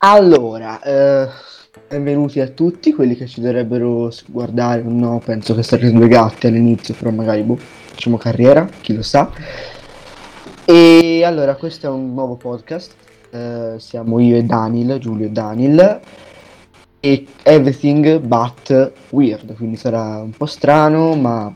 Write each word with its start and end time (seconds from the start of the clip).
Allora, 0.00 0.80
eh, 0.80 1.28
benvenuti 1.88 2.38
a 2.38 2.46
tutti 2.46 2.92
quelli 2.92 3.16
che 3.16 3.26
ci 3.26 3.40
dovrebbero 3.40 4.12
guardare 4.28 4.82
o 4.82 4.90
no, 4.90 5.20
penso 5.24 5.56
che 5.56 5.64
sarete 5.64 5.90
due 5.90 6.06
gatti 6.06 6.46
all'inizio, 6.46 6.94
però 6.94 7.10
magari 7.10 7.42
boh, 7.42 7.56
facciamo 7.56 8.16
carriera, 8.16 8.64
chi 8.80 8.94
lo 8.94 9.02
sa. 9.02 9.28
E 10.64 11.24
allora, 11.24 11.56
questo 11.56 11.88
è 11.88 11.90
un 11.90 12.14
nuovo 12.14 12.36
podcast, 12.36 12.94
eh, 13.30 13.74
siamo 13.78 14.20
io 14.20 14.36
e 14.36 14.44
Daniel, 14.44 15.00
Giulio 15.00 15.26
e 15.26 15.30
Daniel, 15.30 16.00
e 17.00 17.26
Everything 17.42 18.20
But 18.20 18.92
Weird, 19.08 19.56
quindi 19.56 19.74
sarà 19.74 20.20
un 20.22 20.30
po' 20.30 20.46
strano, 20.46 21.16
ma 21.16 21.52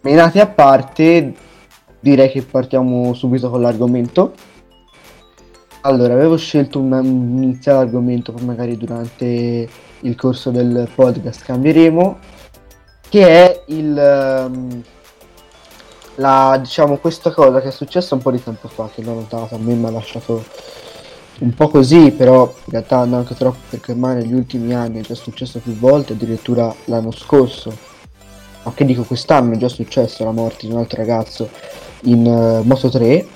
menati 0.00 0.40
a 0.40 0.46
parte, 0.46 1.34
direi 2.00 2.30
che 2.30 2.40
partiamo 2.40 3.12
subito 3.12 3.50
con 3.50 3.60
l'argomento. 3.60 4.32
Allora, 5.88 6.12
avevo 6.12 6.36
scelto 6.36 6.78
un, 6.78 6.92
iniziale 7.02 7.78
argomento, 7.78 8.30
poi 8.30 8.44
magari 8.44 8.76
durante 8.76 9.66
il 10.00 10.14
corso 10.16 10.50
del 10.50 10.86
podcast 10.94 11.42
cambieremo, 11.44 12.18
che 13.08 13.26
è 13.26 13.62
il... 13.68 14.46
Um, 14.50 14.82
la, 16.16 16.58
diciamo, 16.60 16.98
questa 16.98 17.30
cosa 17.30 17.62
che 17.62 17.68
è 17.68 17.70
successa 17.70 18.14
un 18.14 18.20
po' 18.20 18.30
di 18.30 18.42
tempo 18.42 18.68
fa, 18.68 18.90
che 18.94 19.00
l'ho 19.00 19.14
notata, 19.14 19.54
a 19.54 19.58
me 19.58 19.72
mi 19.72 19.86
ha 19.86 19.90
lasciato 19.90 20.44
un 21.38 21.54
po' 21.54 21.68
così, 21.68 22.10
però 22.10 22.42
in 22.42 22.70
realtà 22.70 23.06
non 23.06 23.20
anche 23.20 23.34
troppo, 23.34 23.60
perché 23.70 23.92
ormai 23.92 24.16
negli 24.16 24.34
ultimi 24.34 24.74
anni 24.74 24.98
è 24.98 25.02
già 25.02 25.14
successo 25.14 25.58
più 25.58 25.74
volte, 25.74 26.12
addirittura 26.12 26.70
l'anno 26.84 27.12
scorso, 27.12 27.74
ma 28.62 28.72
che 28.74 28.84
dico 28.84 29.04
quest'anno 29.04 29.54
è 29.54 29.56
già 29.56 29.68
successo 29.68 30.22
la 30.22 30.32
morte 30.32 30.66
di 30.66 30.72
un 30.74 30.80
altro 30.80 30.98
ragazzo 30.98 31.48
in 32.02 32.26
uh, 32.26 32.62
Moto 32.62 32.90
3, 32.90 33.26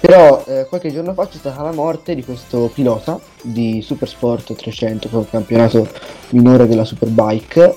però 0.00 0.42
eh, 0.46 0.64
qualche 0.66 0.90
giorno 0.90 1.12
fa 1.12 1.28
c'è 1.28 1.36
stata 1.36 1.62
la 1.62 1.72
morte 1.72 2.14
di 2.14 2.24
questo 2.24 2.70
pilota 2.72 3.20
di 3.42 3.82
Supersport 3.82 4.54
300, 4.54 5.08
che 5.08 5.14
è 5.14 5.18
un 5.18 5.28
campionato 5.28 5.86
minore 6.30 6.66
della 6.66 6.86
Superbike, 6.86 7.76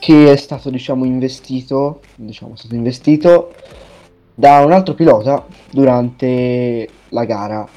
che 0.00 0.32
è 0.32 0.36
stato 0.36 0.70
diciamo 0.70 1.04
investito, 1.04 2.00
diciamo, 2.16 2.54
è 2.54 2.56
stato 2.56 2.74
investito 2.74 3.54
da 4.34 4.64
un 4.64 4.72
altro 4.72 4.94
pilota 4.94 5.46
durante 5.70 6.88
la 7.10 7.24
gara. 7.24 7.68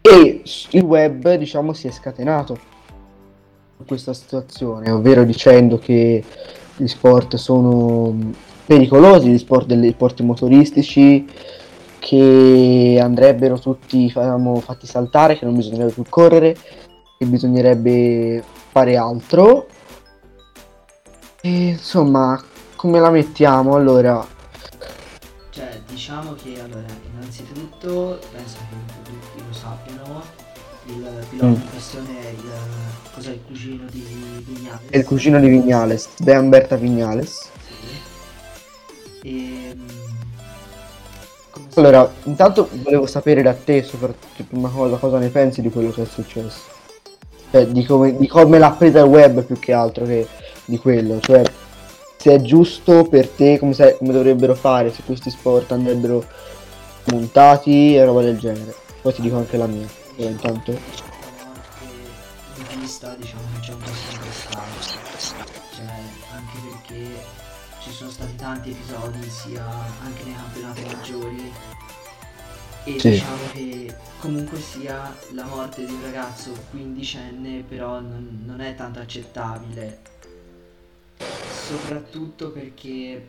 E 0.00 0.42
il 0.70 0.82
web 0.82 1.34
diciamo 1.34 1.74
si 1.74 1.86
è 1.86 1.90
scatenato 1.90 2.58
in 3.78 3.84
questa 3.84 4.14
situazione, 4.14 4.90
ovvero 4.90 5.22
dicendo 5.24 5.78
che 5.78 6.24
gli 6.76 6.86
sport 6.86 7.36
sono 7.36 8.32
pericolosi, 8.64 9.28
gli 9.28 9.38
sport 9.38 9.66
degli 9.66 9.90
sport 9.90 10.20
motoristici 10.22 11.26
che 12.06 13.00
andrebbero 13.02 13.58
tutti 13.58 13.96
diciamo, 13.96 14.60
fatti 14.60 14.86
saltare, 14.86 15.36
che 15.36 15.44
non 15.44 15.56
bisognerebbe 15.56 15.90
più 15.90 16.04
correre, 16.08 16.56
che 17.18 17.26
bisognerebbe 17.26 18.44
fare 18.70 18.96
altro. 18.96 19.66
E, 21.40 21.70
insomma, 21.70 22.40
come 22.76 23.00
la 23.00 23.10
mettiamo 23.10 23.74
allora? 23.74 24.24
Cioè, 25.50 25.80
diciamo 25.88 26.34
che 26.34 26.60
allora, 26.60 26.86
innanzitutto 27.12 28.20
penso 28.30 28.58
che 28.70 29.10
tutti 29.10 29.42
lo 29.44 29.52
sappiano, 29.52 30.22
il 30.84 31.26
pilota 31.28 31.46
mm. 31.46 31.54
in 31.54 31.70
questione 31.70 32.20
è 32.20 32.28
il, 32.28 32.50
cos'è 33.14 33.30
il 33.32 33.40
cugino 33.44 33.84
di 33.90 34.44
Vignales. 34.46 34.90
È 34.90 34.96
il 34.96 35.04
cugino 35.04 35.40
di 35.40 35.48
Vignales, 35.48 36.08
De 36.18 36.36
Umberta 36.36 36.76
Vignales. 36.76 37.50
Sì. 39.22 39.28
E 39.28 39.76
allora, 41.74 42.10
intanto 42.24 42.68
volevo 42.82 43.06
sapere 43.06 43.42
da 43.42 43.54
te, 43.54 43.82
soprattutto 43.82 44.56
una 44.56 44.68
cosa, 44.68 44.96
cosa 44.96 45.18
ne 45.18 45.28
pensi 45.28 45.60
di 45.60 45.70
quello 45.70 45.90
che 45.90 46.02
è 46.02 46.06
successo? 46.06 46.74
Cioè, 47.50 47.66
di 47.66 47.84
come, 47.84 48.16
di 48.16 48.26
come 48.26 48.58
l'ha 48.58 48.72
presa 48.72 49.00
il 49.00 49.06
web 49.06 49.42
più 49.42 49.58
che 49.58 49.72
altro 49.72 50.04
che 50.04 50.26
di 50.64 50.78
quello, 50.78 51.20
cioè 51.20 51.42
se 52.16 52.34
è 52.34 52.40
giusto 52.40 53.04
per 53.04 53.28
te, 53.28 53.58
come, 53.58 53.72
sai, 53.72 53.96
come 53.96 54.12
dovrebbero 54.12 54.54
fare, 54.54 54.92
se 54.92 55.02
questi 55.04 55.30
sport 55.30 55.72
andrebbero 55.72 56.24
montati 57.04 57.94
e 57.94 58.04
roba 58.04 58.22
del 58.22 58.36
genere. 58.36 58.74
Poi 59.00 59.14
ti 59.14 59.20
dico 59.20 59.36
anche 59.36 59.56
la 59.56 59.66
mia, 59.66 59.86
però 60.16 60.28
intanto... 60.28 60.72
Di 60.72 60.80
vista, 62.80 63.14
diciamo 63.16 63.42
che 63.54 63.60
c'è 63.60 63.72
un 63.72 63.78
po' 63.78 63.90
interessante, 64.12 65.60
cioè 65.76 65.86
anche 66.32 66.58
perché 66.68 67.35
sono 67.96 68.10
stati 68.10 68.36
tanti 68.36 68.70
episodi 68.72 69.22
sia 69.30 69.64
anche 70.02 70.22
nei 70.24 70.34
campionati 70.34 70.84
maggiori. 70.84 71.52
E 72.84 73.00
sì. 73.00 73.08
diciamo 73.08 73.50
che 73.52 73.96
comunque 74.20 74.60
sia 74.60 75.16
la 75.32 75.46
morte 75.46 75.86
di 75.86 75.92
un 75.92 76.02
ragazzo 76.02 76.52
quindicenne 76.70 77.64
però 77.66 78.00
non, 78.00 78.42
non 78.44 78.60
è 78.60 78.74
tanto 78.74 78.98
accettabile. 78.98 80.00
Soprattutto 81.66 82.50
perché 82.50 83.28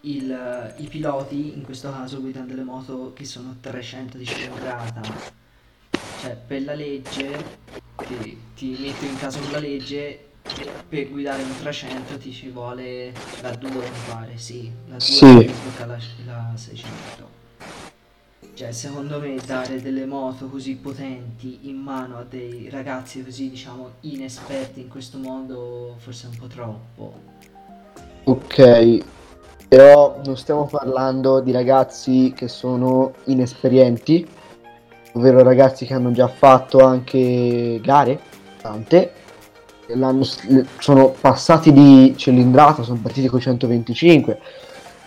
il, 0.00 0.74
i 0.78 0.86
piloti 0.86 1.52
in 1.54 1.62
questo 1.62 1.90
caso 1.90 2.18
guidano 2.18 2.46
delle 2.46 2.64
moto 2.64 3.12
che 3.12 3.26
sono 3.26 3.58
300 3.60 4.16
di 4.16 4.24
cilindrata. 4.24 5.02
Cioè 6.22 6.34
per 6.34 6.62
la 6.64 6.72
legge 6.72 7.58
ti, 8.06 8.40
ti 8.54 8.76
metto 8.80 9.04
in 9.04 9.18
caso 9.18 9.38
con 9.38 9.50
la 9.50 9.58
legge 9.58 10.29
per 10.88 11.10
guidare 11.10 11.42
un 11.42 11.56
300 11.58 12.18
ti 12.18 12.32
ci 12.32 12.48
vuole 12.48 13.12
la 13.42 13.50
2 13.50 13.70
mi 13.70 13.86
pare, 14.08 14.32
sì, 14.36 14.70
la 14.88 14.96
2 14.96 15.00
sì. 15.00 15.50
la, 15.78 15.98
la 16.24 16.52
600. 16.54 17.38
Cioè, 18.54 18.72
secondo 18.72 19.18
me 19.20 19.36
dare 19.46 19.80
delle 19.80 20.04
moto 20.04 20.48
così 20.48 20.76
potenti 20.76 21.60
in 21.62 21.76
mano 21.76 22.18
a 22.18 22.24
dei 22.28 22.68
ragazzi 22.68 23.24
così, 23.24 23.48
diciamo, 23.48 23.92
inesperti 24.00 24.80
in 24.80 24.88
questo 24.88 25.16
mondo 25.16 25.94
forse 25.96 26.26
è 26.26 26.30
un 26.30 26.36
po' 26.36 26.46
troppo. 26.46 27.14
Ok, 28.24 29.02
però 29.66 30.20
non 30.24 30.36
stiamo 30.36 30.66
parlando 30.66 31.40
di 31.40 31.52
ragazzi 31.52 32.34
che 32.36 32.48
sono 32.48 33.14
inesperienti, 33.24 34.28
ovvero 35.12 35.42
ragazzi 35.42 35.86
che 35.86 35.94
hanno 35.94 36.12
già 36.12 36.28
fatto 36.28 36.84
anche 36.84 37.80
gare, 37.82 38.20
tante, 38.60 39.12
sono 40.78 41.14
passati 41.20 41.72
di 41.72 42.14
cilindrata, 42.16 42.82
sono 42.82 43.00
partiti 43.00 43.28
con 43.28 43.40
125, 43.40 44.40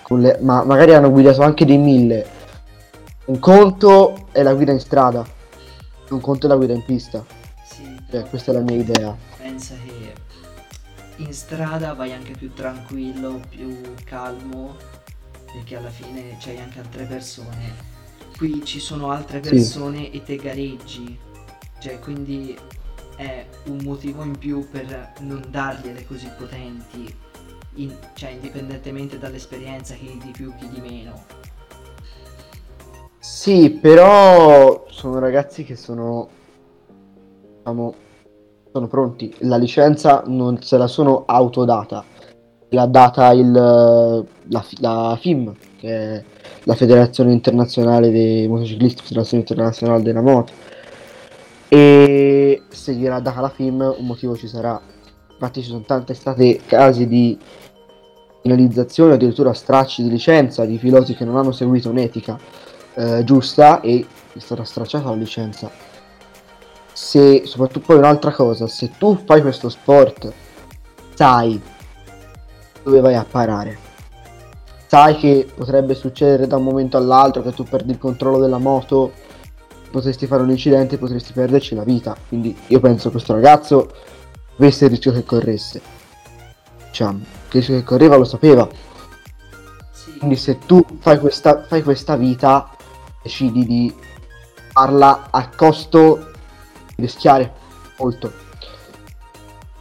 con 0.02 0.22
le, 0.22 0.38
ma 0.42 0.64
magari 0.64 0.94
hanno 0.94 1.12
guidato 1.12 1.42
anche 1.42 1.66
dei 1.66 1.78
1000. 1.78 2.28
Un 3.26 3.40
conto 3.40 4.28
è 4.32 4.44
la 4.44 4.54
guida 4.54 4.72
in 4.72 4.80
strada, 4.80 5.26
un 6.10 6.20
conto 6.20 6.46
è 6.46 6.50
la 6.50 6.56
guida 6.56 6.74
in 6.74 6.84
pista. 6.84 7.24
Sì, 7.64 7.84
cioè, 8.10 8.28
questa 8.30 8.52
è 8.52 8.54
la 8.54 8.62
mia 8.62 8.78
idea. 8.78 9.16
Pensa 9.38 9.76
che 9.86 10.14
in 11.18 11.34
strada 11.34 11.94
vai 11.94 12.12
anche 12.12 12.34
più 12.34 12.52
tranquillo, 12.54 13.40
più 13.50 13.80
calmo, 14.04 14.76
perché 15.54 15.78
alla 15.78 15.90
fine 15.90 16.38
c'hai 16.40 16.60
anche 16.60 16.80
altre 16.80 17.06
persone. 17.06 17.92
Qui 18.36 18.66
ci 18.66 18.80
sono 18.80 19.12
altre 19.12 19.40
persone 19.40 20.06
sì. 20.06 20.12
e 20.12 20.24
te 20.24 20.36
gareggi. 20.38 21.18
Cioè, 21.80 22.00
quindi 22.00 22.58
è 23.24 23.46
un 23.68 23.80
motivo 23.84 24.24
in 24.24 24.38
più 24.38 24.68
per 24.70 25.14
non 25.22 25.44
dargliele 25.50 26.06
così 26.06 26.30
potenti, 26.38 27.16
in, 27.76 27.94
cioè 28.14 28.32
indipendentemente 28.32 29.18
dall'esperienza 29.18 29.96
chi 29.96 30.20
di 30.24 30.32
più 30.32 30.54
chi 30.58 30.68
di 30.68 30.82
meno. 30.82 31.24
Sì, 33.20 33.72
però 33.72 34.86
sono 34.90 35.20
ragazzi 35.20 35.64
che 35.64 35.76
sono, 35.76 36.28
diciamo, 37.58 37.94
sono 38.72 38.88
pronti. 38.88 39.34
La 39.40 39.58
licenza 39.58 40.24
non 40.26 40.62
se 40.62 40.78
la 40.78 40.88
sono 40.88 41.24
autodata, 41.26 42.04
l'ha 42.70 42.86
data 42.86 43.32
il, 43.32 43.52
la, 43.52 44.66
la 44.80 45.18
FIM, 45.20 45.56
che 45.78 45.90
è 45.90 46.24
la 46.66 46.76
Federazione 46.76 47.32
Internazionale 47.32 48.12
dei 48.12 48.48
Motociclisti, 48.48 49.04
Federazione 49.04 49.44
Internazionale 49.44 50.04
della 50.04 50.22
Moto 50.22 50.63
e 51.74 52.62
se 52.70 52.94
gliel'ha 52.94 53.20
data 53.20 53.42
la 53.42 53.50
film 53.50 53.82
un 53.98 54.06
motivo 54.06 54.38
ci 54.38 54.48
sarà. 54.48 54.80
Infatti 55.32 55.64
ci 55.64 55.70
sono 55.70 55.82
tanti 55.82 56.14
stati 56.14 56.62
casi 56.68 57.08
di 57.08 57.36
finalizzazione 58.44 59.14
addirittura 59.16 59.54
stracci 59.54 60.04
di 60.04 60.10
licenza 60.10 60.66
di 60.66 60.78
piloti 60.78 61.16
che 61.16 61.26
non 61.26 61.36
hanno 61.36 61.52
seguito 61.52 61.90
un'etica 61.90 62.38
eh, 62.94 63.24
giusta 63.24 63.82
e 63.82 64.06
è 64.34 64.38
stata 64.38 64.64
stracciata 64.64 65.10
la 65.10 65.16
licenza. 65.16 65.72
Se 66.92 67.42
soprattutto 67.48 67.88
poi 67.88 67.98
un'altra 67.98 68.32
cosa 68.32 68.68
se 68.68 68.92
tu 69.00 69.18
fai 69.26 69.42
questo 69.42 69.70
sport 69.70 70.32
sai 71.16 71.60
dove 72.84 73.00
vai 73.00 73.16
a 73.16 73.26
parare. 73.28 73.80
Sai 74.86 75.16
che 75.16 75.48
potrebbe 75.52 75.96
succedere 75.96 76.46
da 76.46 76.58
un 76.58 76.66
momento 76.66 76.98
all'altro 76.98 77.42
che 77.42 77.52
tu 77.52 77.64
perdi 77.64 77.94
il 77.94 77.98
controllo 77.98 78.38
della 78.38 78.60
moto 78.60 79.23
potresti 79.94 80.26
fare 80.26 80.42
un 80.42 80.50
incidente 80.50 80.96
e 80.96 80.98
potresti 80.98 81.34
perderci 81.34 81.76
la 81.76 81.84
vita. 81.84 82.18
Quindi 82.28 82.58
io 82.68 82.80
penso 82.80 83.06
che 83.06 83.12
questo 83.12 83.34
ragazzo 83.34 83.94
avesse 84.58 84.86
il 84.86 84.90
rischio 84.90 85.12
che 85.12 85.24
corresse. 85.24 85.82
Che 86.90 87.04
il 87.04 87.22
rischio 87.52 87.76
che 87.76 87.84
correva 87.84 88.16
lo 88.16 88.24
sapeva. 88.24 88.68
Sì. 89.92 90.18
Quindi 90.18 90.36
se 90.36 90.58
tu 90.58 90.84
fai 90.98 91.20
questa, 91.20 91.62
fai 91.62 91.84
questa 91.84 92.16
vita, 92.16 92.72
decidi 93.22 93.68
di 93.68 93.96
parla 94.72 95.28
a 95.30 95.48
costo 95.56 96.32
di 96.96 97.04
rischiare 97.04 97.54
molto. 98.00 98.34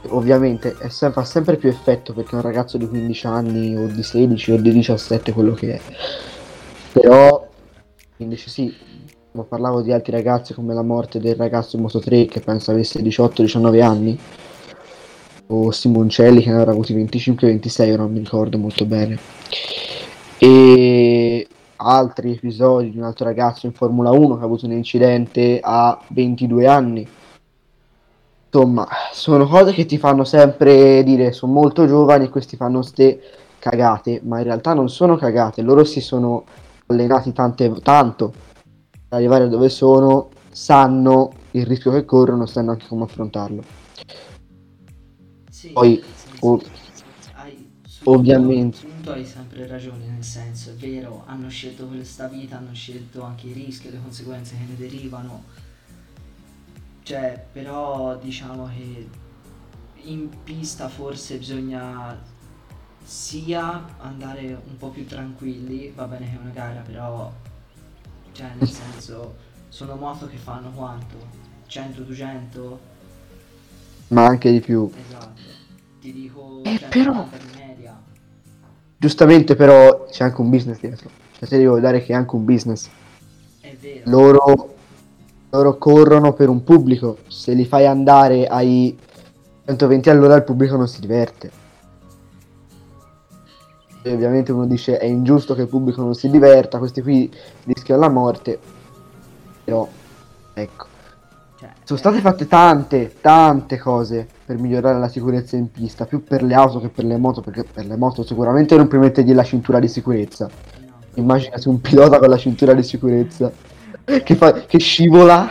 Ovviamente 0.08 0.76
è 0.76 0.90
sem- 0.90 1.12
fa 1.12 1.24
sempre 1.24 1.56
più 1.56 1.70
effetto 1.70 2.12
perché 2.12 2.34
un 2.34 2.42
ragazzo 2.42 2.76
di 2.76 2.86
15 2.86 3.26
anni 3.26 3.74
o 3.76 3.86
di 3.86 4.02
16 4.02 4.52
o 4.52 4.56
di 4.58 4.72
17 4.72 5.32
quello 5.32 5.54
che 5.54 5.76
è. 5.76 5.80
Però 6.92 7.48
invece 8.18 8.50
sì, 8.50 8.76
ma 9.32 9.44
parlavo 9.44 9.80
di 9.80 9.92
altri 9.92 10.12
ragazzi 10.12 10.52
come 10.52 10.74
la 10.74 10.82
morte 10.82 11.18
del 11.18 11.36
ragazzo 11.36 11.76
in 11.76 11.82
Moto 11.82 11.98
3 11.98 12.26
che 12.26 12.40
penso 12.40 12.70
avesse 12.70 13.00
18-19 13.00 13.82
anni. 13.82 14.18
O 15.46 15.70
Simoncelli 15.70 16.42
che 16.42 16.50
ne 16.50 16.58
avrà 16.58 16.70
avuti 16.70 16.94
25-26 16.94 17.96
non 17.96 18.12
mi 18.12 18.18
ricordo 18.18 18.58
molto 18.58 18.84
bene. 18.84 19.18
E 20.38 21.46
altri 21.76 22.32
episodi 22.32 22.90
di 22.90 22.98
un 22.98 23.04
altro 23.04 23.24
ragazzo 23.24 23.66
in 23.66 23.72
Formula 23.72 24.10
1 24.10 24.36
che 24.36 24.42
ha 24.42 24.44
avuto 24.44 24.66
un 24.66 24.72
incidente 24.72 25.60
a 25.62 25.98
22 26.08 26.66
anni. 26.66 27.08
Insomma 28.54 28.86
sono 29.12 29.46
cose 29.46 29.72
che 29.72 29.86
ti 29.86 29.96
fanno 29.96 30.24
sempre 30.24 31.02
dire 31.04 31.32
sono 31.32 31.52
molto 31.52 31.86
giovani 31.86 32.26
e 32.26 32.28
questi 32.28 32.56
fanno 32.56 32.82
ste 32.82 33.18
cagate 33.58 34.20
ma 34.24 34.38
in 34.38 34.44
realtà 34.44 34.74
non 34.74 34.90
sono 34.90 35.16
cagate 35.16 35.62
loro 35.62 35.84
si 35.84 36.00
sono 36.00 36.44
allenati 36.86 37.32
tante, 37.32 37.72
tanto 37.82 38.32
arrivare 39.16 39.48
dove 39.48 39.68
sono 39.68 40.28
sanno 40.50 41.30
il 41.52 41.66
rischio 41.66 41.90
che 41.90 42.04
corrono 42.04 42.46
sanno 42.46 42.72
anche 42.72 42.86
come 42.86 43.04
affrontarlo 43.04 43.62
Sì, 45.50 45.70
Poi, 45.72 46.02
sì, 46.14 46.28
o- 46.40 46.60
sì, 46.60 47.30
hai, 47.34 47.70
ovviamente. 48.04 48.78
punto 48.86 49.12
hai 49.12 49.24
sempre 49.24 49.66
ragione, 49.66 50.06
nel 50.06 50.24
senso, 50.24 50.70
è 50.70 50.74
vero, 50.74 51.22
hanno 51.26 51.48
scelto 51.48 51.86
questa 51.86 52.26
vita, 52.26 52.56
hanno 52.56 52.72
scelto 52.74 53.22
anche 53.22 53.48
i 53.48 53.52
rischi 53.52 53.88
e 53.88 53.90
le 53.92 54.00
conseguenze 54.02 54.56
che 54.56 54.64
ne 54.66 54.76
derivano. 54.76 55.44
Cioè, 57.02 57.46
però 57.52 58.16
diciamo 58.16 58.68
che 58.68 59.08
in 60.04 60.28
pista 60.44 60.88
forse 60.88 61.36
bisogna 61.38 62.18
sia 63.02 63.84
andare 63.98 64.60
un 64.66 64.76
po' 64.78 64.88
più 64.88 65.04
tranquilli, 65.06 65.92
va 65.94 66.06
bene 66.06 66.26
che 66.30 66.36
è 66.36 66.40
una 66.40 66.50
gara, 66.50 66.80
però 66.80 67.30
cioè 68.32 68.50
nel 68.58 68.68
senso 68.68 69.34
sono 69.68 69.94
moto 69.96 70.26
che 70.26 70.36
fanno 70.36 70.70
quanto? 70.70 71.16
100-200? 71.66 72.78
ma 74.08 74.26
anche 74.26 74.50
di 74.50 74.60
più 74.60 74.90
Esatto. 75.08 75.40
Ti 76.00 76.12
dico 76.12 76.60
Eh, 76.64 76.78
190 76.78 76.88
però- 76.88 77.28
giustamente 78.96 79.56
però 79.56 80.06
c'è 80.10 80.24
anche 80.24 80.40
un 80.40 80.50
business 80.50 80.78
dietro 80.80 81.10
cioè 81.38 81.48
ti 81.48 81.56
devo 81.56 81.80
dare 81.80 82.02
che 82.04 82.12
è 82.12 82.16
anche 82.16 82.34
un 82.36 82.44
business 82.44 82.88
È 83.60 83.74
vero. 83.80 84.10
loro, 84.10 84.74
loro 85.50 85.78
corrono 85.78 86.32
per 86.34 86.48
un 86.48 86.62
pubblico 86.62 87.18
se 87.28 87.52
li 87.54 87.64
fai 87.64 87.86
andare 87.86 88.46
ai 88.46 88.96
120 89.64 90.10
all'ora 90.10 90.36
il 90.36 90.44
pubblico 90.44 90.76
non 90.76 90.88
si 90.88 91.00
diverte 91.00 91.50
e 94.02 94.12
ovviamente 94.12 94.52
uno 94.52 94.66
dice 94.66 94.98
è 94.98 95.04
ingiusto 95.04 95.54
che 95.54 95.62
il 95.62 95.68
pubblico 95.68 96.02
non 96.02 96.14
si 96.14 96.28
diverta 96.28 96.78
questi 96.78 97.02
qui 97.02 97.30
rischiano 97.64 98.00
la 98.00 98.08
morte 98.08 98.58
però 99.64 99.88
ecco 100.54 100.86
Cioè, 101.58 101.70
sono 101.84 101.98
eh, 101.98 102.02
state 102.02 102.20
fatte 102.20 102.48
tante, 102.48 103.14
tante 103.20 103.78
cose 103.78 104.26
per 104.44 104.58
migliorare 104.58 104.98
la 104.98 105.08
sicurezza 105.08 105.56
in 105.56 105.70
pista, 105.70 106.04
più 106.06 106.24
per 106.24 106.42
le 106.42 106.54
auto 106.54 106.80
che 106.80 106.88
per 106.88 107.04
le 107.04 107.16
moto, 107.16 107.40
perché 107.40 107.64
per 107.64 107.86
le 107.86 107.96
moto 107.96 108.24
sicuramente 108.24 108.76
non 108.76 108.88
puoi 108.88 109.00
mettergli 109.00 109.32
la 109.32 109.44
cintura 109.44 109.78
di 109.78 109.88
sicurezza. 109.88 110.48
no. 110.84 110.92
Immaginati 111.14 111.68
un 111.68 111.80
pilota 111.80 112.18
con 112.18 112.28
la 112.28 112.36
cintura 112.36 112.74
di 112.74 112.82
sicurezza 112.82 113.52
che, 114.04 114.34
fa, 114.34 114.52
che 114.52 114.78
scivola 114.78 115.48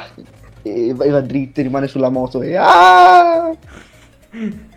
e 0.62 0.94
va, 0.94 1.06
e 1.06 1.10
va 1.10 1.22
dritto 1.22 1.62
e 1.62 1.64
rimane 1.64 1.88
sulla 1.88 2.10
moto 2.10 2.42
e 2.42 2.56
ah! 2.58 3.56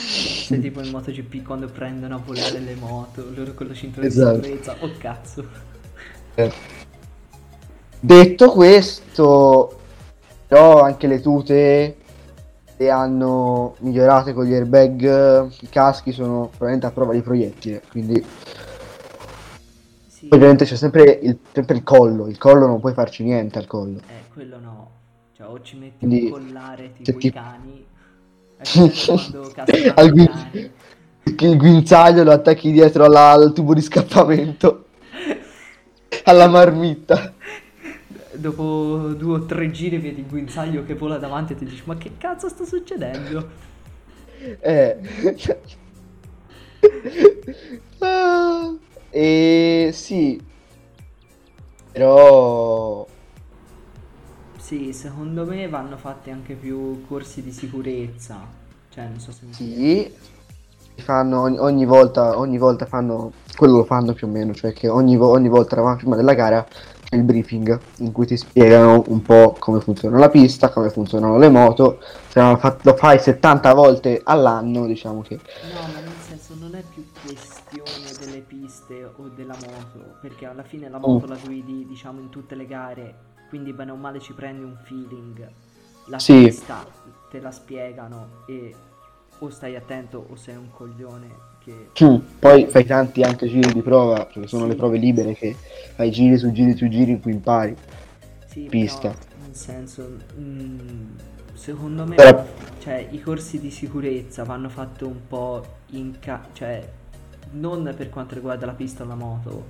Sei 0.00 0.60
tipo 0.60 0.80
in 0.82 0.90
MotoGP 0.90 1.42
quando 1.44 1.68
prendono 1.68 2.16
a 2.16 2.18
volare 2.24 2.58
le 2.58 2.74
moto, 2.74 3.24
loro 3.34 3.52
con 3.54 3.66
la 3.68 3.74
cintura 3.74 4.06
Esatto. 4.06 4.38
di 4.38 4.44
sicurezza. 4.44 4.76
Oh 4.80 4.90
cazzo. 4.98 5.46
Eh. 6.34 6.52
Detto 8.00 8.50
questo, 8.52 9.78
però 10.46 10.82
anche 10.82 11.06
le 11.06 11.20
tute 11.20 11.96
le 12.76 12.90
hanno 12.90 13.76
migliorate 13.80 14.32
con 14.32 14.46
gli 14.46 14.54
airbag, 14.54 15.50
i 15.60 15.68
caschi 15.68 16.12
sono 16.12 16.46
probabilmente 16.48 16.86
a 16.86 16.90
prova 16.92 17.12
di 17.12 17.20
proiettile, 17.20 17.82
quindi 17.90 18.24
Sì, 20.06 20.28
ovviamente 20.30 20.64
c'è 20.64 20.76
sempre 20.76 21.18
il, 21.22 21.38
sempre 21.52 21.76
il 21.76 21.82
collo, 21.82 22.26
il 22.26 22.38
collo 22.38 22.66
non 22.66 22.80
puoi 22.80 22.94
farci 22.94 23.22
niente 23.22 23.58
al 23.58 23.66
collo. 23.66 23.98
eh, 23.98 24.32
quello 24.32 24.58
no. 24.58 24.90
Cioè, 25.36 25.46
o 25.46 25.60
ci 25.60 25.76
metti 25.76 25.98
Quindi, 26.06 26.24
un 26.24 26.30
collare 26.30 26.92
tipo 26.94 27.04
se 27.10 27.16
i 27.16 27.18
ti- 27.20 27.30
cani. 27.32 27.84
Al 29.94 30.06
i 30.06 30.10
gui- 30.10 30.26
cani? 30.26 30.70
Il 31.22 31.56
guinzaglio 31.56 32.24
lo 32.24 32.32
attacchi 32.32 32.70
dietro 32.72 33.04
alla- 33.04 33.30
al 33.30 33.52
tubo 33.52 33.74
di 33.74 33.80
scappamento, 33.80 34.86
alla 36.24 36.48
marmitta. 36.48 37.32
Dopo 38.32 39.12
due 39.16 39.38
o 39.38 39.44
tre 39.44 39.70
giri 39.70 39.98
vedi 39.98 40.20
il 40.20 40.26
guinzaglio 40.26 40.84
che 40.84 40.94
vola 40.94 41.18
davanti 41.18 41.52
e 41.52 41.56
ti 41.56 41.64
dici 41.64 41.82
ma 41.84 41.96
che 41.96 42.12
cazzo 42.16 42.48
sta 42.48 42.64
succedendo? 42.64 43.48
Eh. 44.60 44.96
Ah, 48.00 48.74
e 49.10 49.90
sì, 49.92 50.40
però 51.92 52.89
Sì, 54.70 54.92
secondo 54.92 55.44
me 55.44 55.68
vanno 55.68 55.96
fatti 55.96 56.30
anche 56.30 56.54
più 56.54 57.04
corsi 57.08 57.42
di 57.42 57.50
sicurezza. 57.50 58.46
Cioè, 58.88 59.08
non 59.08 59.18
so 59.18 59.32
se 59.32 59.44
mi 59.44 59.52
sì, 59.52 60.14
fanno 61.02 61.40
ogni, 61.40 61.58
ogni 61.58 61.84
volta, 61.84 62.38
ogni 62.38 62.56
volta 62.56 62.86
fanno, 62.86 63.32
quello 63.56 63.78
lo 63.78 63.84
fanno 63.84 64.12
più 64.12 64.28
o 64.28 64.30
meno, 64.30 64.54
cioè 64.54 64.72
che 64.72 64.88
ogni, 64.88 65.16
ogni 65.16 65.48
volta 65.48 65.74
prima 65.96 66.14
della 66.14 66.34
gara 66.34 66.64
c'è 67.02 67.16
il 67.16 67.24
briefing 67.24 67.80
in 67.96 68.12
cui 68.12 68.26
ti 68.26 68.36
spiegano 68.36 69.02
un 69.08 69.22
po' 69.22 69.56
come 69.58 69.80
funziona 69.80 70.18
la 70.18 70.28
pista, 70.28 70.70
come 70.70 70.90
funzionano 70.90 71.36
le 71.36 71.48
moto, 71.48 71.98
se 72.28 72.40
lo, 72.40 72.56
fa- 72.56 72.78
lo 72.82 72.94
fai 72.94 73.18
70 73.18 73.74
volte 73.74 74.20
all'anno, 74.22 74.86
diciamo 74.86 75.22
che 75.22 75.40
No, 75.62 75.88
ma 75.92 76.00
nel 76.00 76.18
senso 76.18 76.54
non 76.54 76.74
è 76.74 76.82
più 76.82 77.04
questione 77.22 78.14
delle 78.18 78.40
piste 78.40 79.04
o 79.04 79.28
della 79.28 79.56
moto, 79.56 80.16
perché 80.20 80.46
alla 80.46 80.62
fine 80.62 80.88
la 80.88 80.98
moto 80.98 81.26
la 81.26 81.36
guidi, 81.36 81.86
diciamo, 81.86 82.20
in 82.20 82.30
tutte 82.30 82.54
le 82.54 82.66
gare, 82.66 83.14
quindi 83.50 83.72
bene 83.74 83.90
o 83.90 83.96
male 83.96 84.20
ci 84.20 84.32
prendi 84.32 84.62
un 84.64 84.76
feeling. 84.84 85.46
La 86.06 86.18
Sì. 86.18 86.44
pista 86.44 86.86
te 87.30 87.40
la 87.40 87.50
spiegano 87.50 88.44
e 88.46 88.74
o 89.40 89.50
stai 89.50 89.76
attento 89.76 90.24
o 90.30 90.36
sei 90.36 90.56
un 90.56 90.70
coglione 90.70 91.28
che... 91.62 91.90
Mm, 92.04 92.16
Poi 92.38 92.66
fai 92.68 92.84
tanti 92.84 93.22
anche 93.22 93.46
giri 93.48 93.72
di 93.72 93.82
prova, 93.82 94.24
perché 94.24 94.46
sono 94.46 94.62
Sì. 94.64 94.70
le 94.70 94.74
prove 94.76 94.96
libere 94.98 95.34
che 95.34 95.54
fai 95.94 96.10
giri 96.10 96.38
su 96.38 96.50
giri 96.52 96.76
su 96.76 96.88
giri 96.88 97.10
in 97.10 97.20
cui 97.20 97.32
impari. 97.32 97.76
Sì, 98.46 98.66
Pista. 98.70 99.10
però, 99.10 99.20
nel 99.44 99.54
senso, 99.54 100.08
mm, 100.38 101.08
secondo 101.54 102.06
me, 102.06 102.14
Però- 102.14 102.44
cioè, 102.78 103.06
i 103.10 103.20
corsi 103.20 103.60
di 103.60 103.70
sicurezza 103.70 104.44
vanno 104.44 104.68
fatti 104.68 105.04
un 105.04 105.26
po' 105.26 105.64
in 105.90 106.18
ca- 106.20 106.46
cioè, 106.52 106.88
non 107.52 107.92
per 107.96 108.10
quanto 108.10 108.34
riguarda 108.34 108.66
la 108.66 108.72
pista 108.74 109.04
o 109.04 109.06
la 109.06 109.14
moto, 109.16 109.66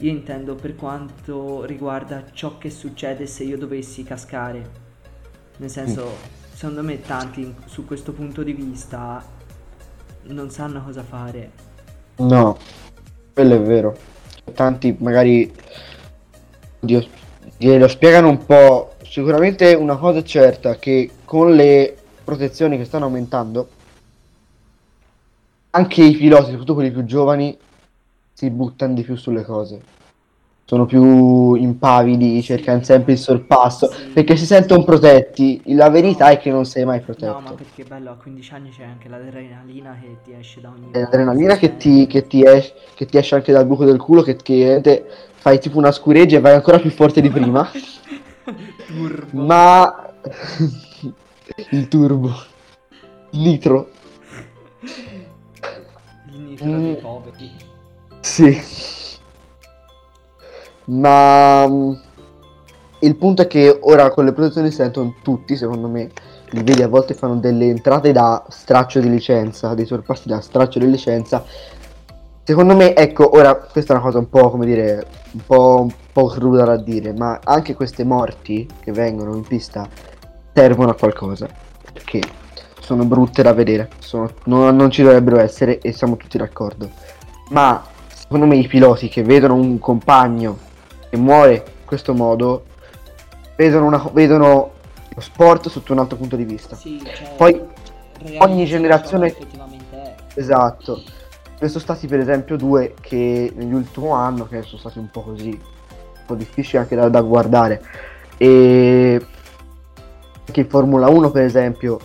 io 0.00 0.10
intendo 0.10 0.54
per 0.54 0.76
quanto 0.76 1.64
riguarda 1.64 2.24
ciò 2.32 2.58
che 2.58 2.70
succede 2.70 3.26
se 3.26 3.44
io 3.44 3.58
dovessi 3.58 4.02
cascare. 4.02 4.88
Nel 5.58 5.70
senso, 5.70 6.16
secondo 6.52 6.82
me 6.82 7.00
tanti 7.00 7.54
su 7.66 7.84
questo 7.84 8.12
punto 8.12 8.42
di 8.42 8.52
vista 8.52 9.22
non 10.22 10.50
sanno 10.50 10.82
cosa 10.82 11.02
fare. 11.02 11.50
No, 12.16 12.56
quello 13.34 13.54
è 13.54 13.60
vero. 13.60 13.96
Tanti 14.54 14.96
magari 14.98 15.52
Dio, 16.80 17.06
glielo 17.58 17.88
spiegano 17.88 18.30
un 18.30 18.44
po'. 18.46 18.94
Sicuramente 19.02 19.74
una 19.74 19.96
cosa 19.96 20.20
è 20.20 20.22
certa 20.22 20.76
che 20.76 21.10
con 21.24 21.54
le 21.54 21.94
protezioni 22.24 22.78
che 22.78 22.84
stanno 22.84 23.04
aumentando, 23.04 23.68
anche 25.70 26.02
i 26.02 26.16
piloti, 26.16 26.44
soprattutto 26.44 26.74
quelli 26.74 26.90
più 26.90 27.04
giovani, 27.04 27.56
si 28.40 28.48
buttano 28.48 28.94
di 28.94 29.02
più 29.02 29.16
sulle 29.16 29.44
cose. 29.44 29.82
Sono 30.64 30.86
più 30.86 31.54
impavidi, 31.56 32.40
cercano 32.42 32.82
sempre 32.82 33.12
il 33.12 33.18
sorpasso, 33.18 33.90
sì. 33.90 33.98
perché 34.14 34.34
si 34.36 34.46
sentono 34.46 34.82
protetti. 34.82 35.60
La 35.74 35.90
verità 35.90 36.26
No. 36.26 36.30
è 36.32 36.38
che 36.38 36.50
non 36.50 36.64
sei 36.64 36.86
mai 36.86 37.00
protetto. 37.00 37.32
No, 37.32 37.40
ma 37.40 37.52
perché 37.52 37.84
bello, 37.84 38.12
a 38.12 38.14
15 38.14 38.52
anni 38.54 38.70
c'è 38.70 38.84
anche 38.84 39.08
l'adrenalina 39.10 39.94
che 40.00 40.16
ti 40.24 40.32
esce 40.32 40.62
da 40.62 40.70
ogni 40.70 40.88
l'adrenalina 40.92 41.56
che 41.56 41.76
ti, 41.76 42.06
che 42.06 42.26
ti 42.26 42.42
esce, 42.42 42.72
che 42.94 43.04
ti 43.04 43.18
esce 43.18 43.34
anche 43.34 43.52
dal 43.52 43.66
buco 43.66 43.84
del 43.84 43.98
culo, 43.98 44.22
che, 44.22 44.36
che 44.36 44.56
veramente 44.58 45.06
fai 45.34 45.60
tipo 45.60 45.76
una 45.76 45.92
scureggia 45.92 46.38
e 46.38 46.40
vai 46.40 46.54
ancora 46.54 46.78
più 46.78 46.90
forte 46.90 47.20
di 47.20 47.28
prima. 47.28 47.68
Turbo. 48.86 49.42
Ma 49.42 50.12
il 51.70 51.88
turbo, 51.88 52.32
il 53.32 53.40
nitro, 53.40 53.90
Il 56.32 56.40
nitro 56.40 56.66
dei 56.78 56.92
Mm. 56.92 56.94
poveri. 57.00 57.50
Sì. 58.20 58.62
Ma 60.86 61.66
mm, 61.68 61.92
il 63.00 63.16
punto 63.16 63.42
è 63.42 63.46
che 63.46 63.78
ora 63.82 64.10
con 64.10 64.24
le 64.24 64.32
protezioni 64.32 64.70
si 64.70 64.76
sentono 64.76 65.14
tutti, 65.22 65.56
secondo 65.56 65.88
me, 65.88 66.10
li 66.50 66.62
vedi 66.62 66.82
a 66.82 66.88
volte 66.88 67.14
fanno 67.14 67.36
delle 67.36 67.66
entrate 67.66 68.12
da 68.12 68.44
straccio 68.48 69.00
di 69.00 69.08
licenza, 69.08 69.74
dei 69.74 69.86
sorpassi 69.86 70.28
da 70.28 70.40
straccio 70.40 70.78
di 70.78 70.90
licenza. 70.90 71.44
Secondo 72.42 72.74
me, 72.74 72.94
ecco, 72.96 73.36
ora 73.36 73.54
questa 73.56 73.92
è 73.92 73.96
una 73.96 74.04
cosa 74.04 74.18
un 74.18 74.28
po', 74.28 74.50
come 74.50 74.66
dire, 74.66 75.06
un 75.32 75.40
po', 75.46 75.80
un 75.82 75.92
po' 76.12 76.26
cruda 76.26 76.64
da 76.64 76.76
dire, 76.76 77.12
ma 77.12 77.38
anche 77.44 77.74
queste 77.74 78.04
morti 78.04 78.68
che 78.80 78.92
vengono 78.92 79.36
in 79.36 79.42
pista 79.42 79.88
servono 80.52 80.90
a 80.90 80.94
qualcosa. 80.94 81.48
Perché 81.92 82.20
sono 82.80 83.04
brutte 83.04 83.42
da 83.42 83.52
vedere, 83.52 83.88
sono, 84.00 84.28
non, 84.44 84.74
non 84.74 84.90
ci 84.90 85.02
dovrebbero 85.02 85.38
essere 85.38 85.78
e 85.78 85.92
siamo 85.92 86.16
tutti 86.16 86.36
d'accordo. 86.36 86.90
Ma 87.50 87.82
secondo 88.30 88.46
me 88.46 88.60
i 88.60 88.68
piloti 88.68 89.08
che 89.08 89.24
vedono 89.24 89.54
un 89.54 89.80
compagno 89.80 90.56
che 91.08 91.16
muore 91.16 91.54
in 91.54 91.84
questo 91.84 92.14
modo 92.14 92.64
vedono, 93.56 93.86
una, 93.86 94.08
vedono 94.12 94.70
lo 95.12 95.20
sport 95.20 95.68
sotto 95.68 95.92
un 95.92 95.98
altro 95.98 96.16
punto 96.16 96.36
di 96.36 96.44
vista. 96.44 96.76
Sì, 96.76 97.02
cioè, 97.04 97.34
Poi 97.36 97.60
ogni 98.38 98.66
generazione-. 98.66 99.34
Esatto. 100.34 101.02
Ne 101.58 101.66
sono 101.66 101.80
stati 101.80 102.06
per 102.06 102.20
esempio 102.20 102.56
due 102.56 102.94
che 103.00 103.52
nell'ultimo 103.52 104.12
anno 104.12 104.46
che 104.46 104.62
sono 104.62 104.78
stati 104.78 104.98
un 104.98 105.10
po' 105.10 105.22
così, 105.22 105.48
un 105.48 106.24
po' 106.24 106.36
difficili 106.36 106.78
anche 106.78 106.94
da, 106.94 107.08
da 107.08 107.22
guardare. 107.22 107.82
E 108.36 109.26
anche 110.46 110.60
in 110.60 110.68
Formula 110.68 111.08
1 111.08 111.32
per 111.32 111.42
esempio 111.42 111.98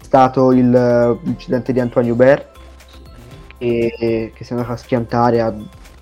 è 0.00 0.04
stato 0.04 0.50
il, 0.50 0.74
eh, 0.74 1.16
l'incidente 1.22 1.72
di 1.72 1.78
Antoine 1.78 2.10
Hubert 2.10 2.53
Sì. 3.64 3.86
e, 3.88 4.32
che 4.34 4.44
si 4.44 4.52
è 4.52 4.56
andato 4.56 4.74
a 4.74 4.76
schiantare 4.76 5.40
a 5.40 5.54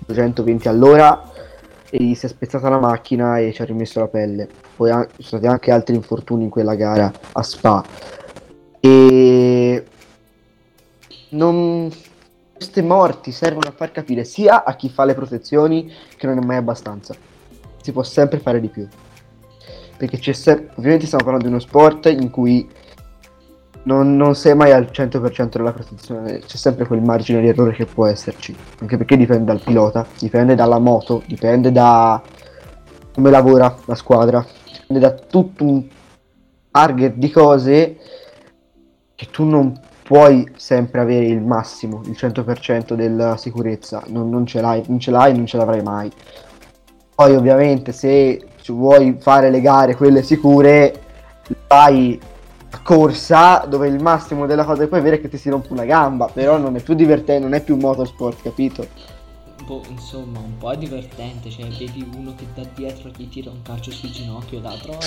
220 0.05 0.67
all'ora 0.67 1.31
e 1.89 2.03
gli 2.03 2.15
si 2.15 2.25
è 2.25 2.29
spezzata 2.29 2.67
la 2.69 2.79
macchina 2.79 3.37
e 3.37 3.53
ci 3.53 3.61
ha 3.61 3.65
rimesso 3.65 3.99
la 3.99 4.07
pelle. 4.07 4.47
Poi 4.75 4.89
ci 4.89 5.23
sono 5.23 5.41
stati 5.41 5.47
anche 5.47 5.71
altri 5.71 5.95
infortuni 5.95 6.43
in 6.43 6.49
quella 6.49 6.75
gara 6.75 7.11
a 7.31 7.43
Spa. 7.43 7.83
E 8.79 9.85
non... 11.29 11.89
queste 12.53 12.81
morti 12.81 13.31
servono 13.31 13.69
a 13.69 13.73
far 13.73 13.91
capire 13.91 14.25
sia 14.25 14.63
a 14.63 14.75
chi 14.75 14.89
fa 14.89 15.05
le 15.05 15.13
protezioni 15.13 15.91
che 16.17 16.27
non 16.27 16.39
è 16.39 16.45
mai 16.45 16.57
abbastanza. 16.57 17.15
Si 17.81 17.91
può 17.91 18.03
sempre 18.03 18.39
fare 18.39 18.59
di 18.59 18.67
più. 18.67 18.87
Perché 19.95 20.17
c'è 20.17 20.33
se- 20.33 20.69
ovviamente 20.75 21.05
stiamo 21.05 21.23
parlando 21.23 21.47
di 21.47 21.53
uno 21.53 21.61
sport 21.61 22.07
in 22.07 22.29
cui 22.29 22.67
non, 23.83 24.15
non 24.15 24.35
sei 24.35 24.55
mai 24.55 24.71
al 24.71 24.89
100% 24.91 25.57
della 25.57 25.73
protezione, 25.73 26.39
c'è 26.39 26.57
sempre 26.57 26.85
quel 26.85 27.01
margine 27.01 27.41
di 27.41 27.47
errore 27.47 27.73
che 27.73 27.85
può 27.85 28.05
esserci, 28.05 28.55
anche 28.79 28.97
perché 28.97 29.17
dipende 29.17 29.45
dal 29.45 29.61
pilota, 29.61 30.05
dipende 30.19 30.55
dalla 30.55 30.79
moto, 30.79 31.21
dipende 31.25 31.71
da 31.71 32.21
come 33.13 33.29
lavora 33.29 33.75
la 33.85 33.95
squadra, 33.95 34.45
dipende 34.65 34.99
da 34.99 35.11
tutto 35.11 35.63
un 35.63 35.85
target 36.71 37.15
di 37.15 37.29
cose 37.29 37.97
che 39.15 39.27
tu 39.29 39.43
non 39.43 39.79
puoi 40.03 40.51
sempre 40.55 41.01
avere 41.01 41.25
il 41.25 41.41
massimo, 41.41 42.01
il 42.05 42.15
100% 42.17 42.93
della 42.93 43.37
sicurezza, 43.37 44.03
non, 44.07 44.29
non 44.29 44.45
ce 44.45 44.61
l'hai, 44.61 44.83
non 44.87 44.99
ce 44.99 45.11
l'hai, 45.11 45.35
non 45.35 45.45
ce 45.45 45.57
l'avrai 45.57 45.81
mai. 45.81 46.11
Poi 47.15 47.35
ovviamente 47.35 47.91
se 47.91 48.47
vuoi 48.67 49.17
fare 49.19 49.49
le 49.49 49.61
gare 49.61 49.95
quelle 49.95 50.23
sicure, 50.23 50.93
fai 51.67 52.19
corsa 52.81 53.65
dove 53.67 53.87
il 53.87 54.01
massimo 54.01 54.45
della 54.45 54.65
cosa 54.65 54.81
che 54.83 54.87
puoi 54.87 54.99
avere 54.99 55.17
è 55.17 55.21
che 55.21 55.29
ti 55.29 55.37
si 55.37 55.49
rompe 55.49 55.71
una 55.73 55.85
gamba, 55.85 56.27
però 56.27 56.57
non 56.57 56.75
è 56.75 56.81
più 56.81 56.93
divertente, 56.95 57.43
non 57.43 57.53
è 57.53 57.61
più 57.63 57.75
motorsport, 57.77 58.41
capito? 58.41 58.87
Boh, 59.65 59.85
insomma, 59.89 60.39
un 60.39 60.57
po' 60.57 60.71
è 60.71 60.77
divertente, 60.77 61.49
cioè 61.49 61.67
vedi 61.69 62.05
uno 62.15 62.35
che 62.35 62.45
da 62.53 62.63
dietro 62.73 63.11
ti 63.11 63.29
tira 63.29 63.49
un 63.49 63.61
calcio 63.61 63.91
sul 63.91 64.09
ginocchio 64.09 64.57
e 64.59 64.61
l'altro 64.61 64.97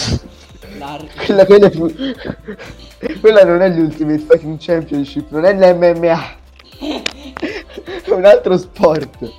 l'ar- 0.79 1.07
Quella, 1.25 1.45
quella, 1.45 1.67
è 1.67 1.71
più- 1.71 1.93
quella 3.21 3.45
non 3.45 3.61
è 3.61 3.69
l'Ultimate 3.69 4.19
Fighting 4.21 4.57
Championship, 4.59 5.31
non 5.31 5.45
è 5.45 5.53
l'MMA, 5.53 6.37
è 6.79 8.11
un 8.13 8.25
altro 8.25 8.57
sport. 8.57 9.31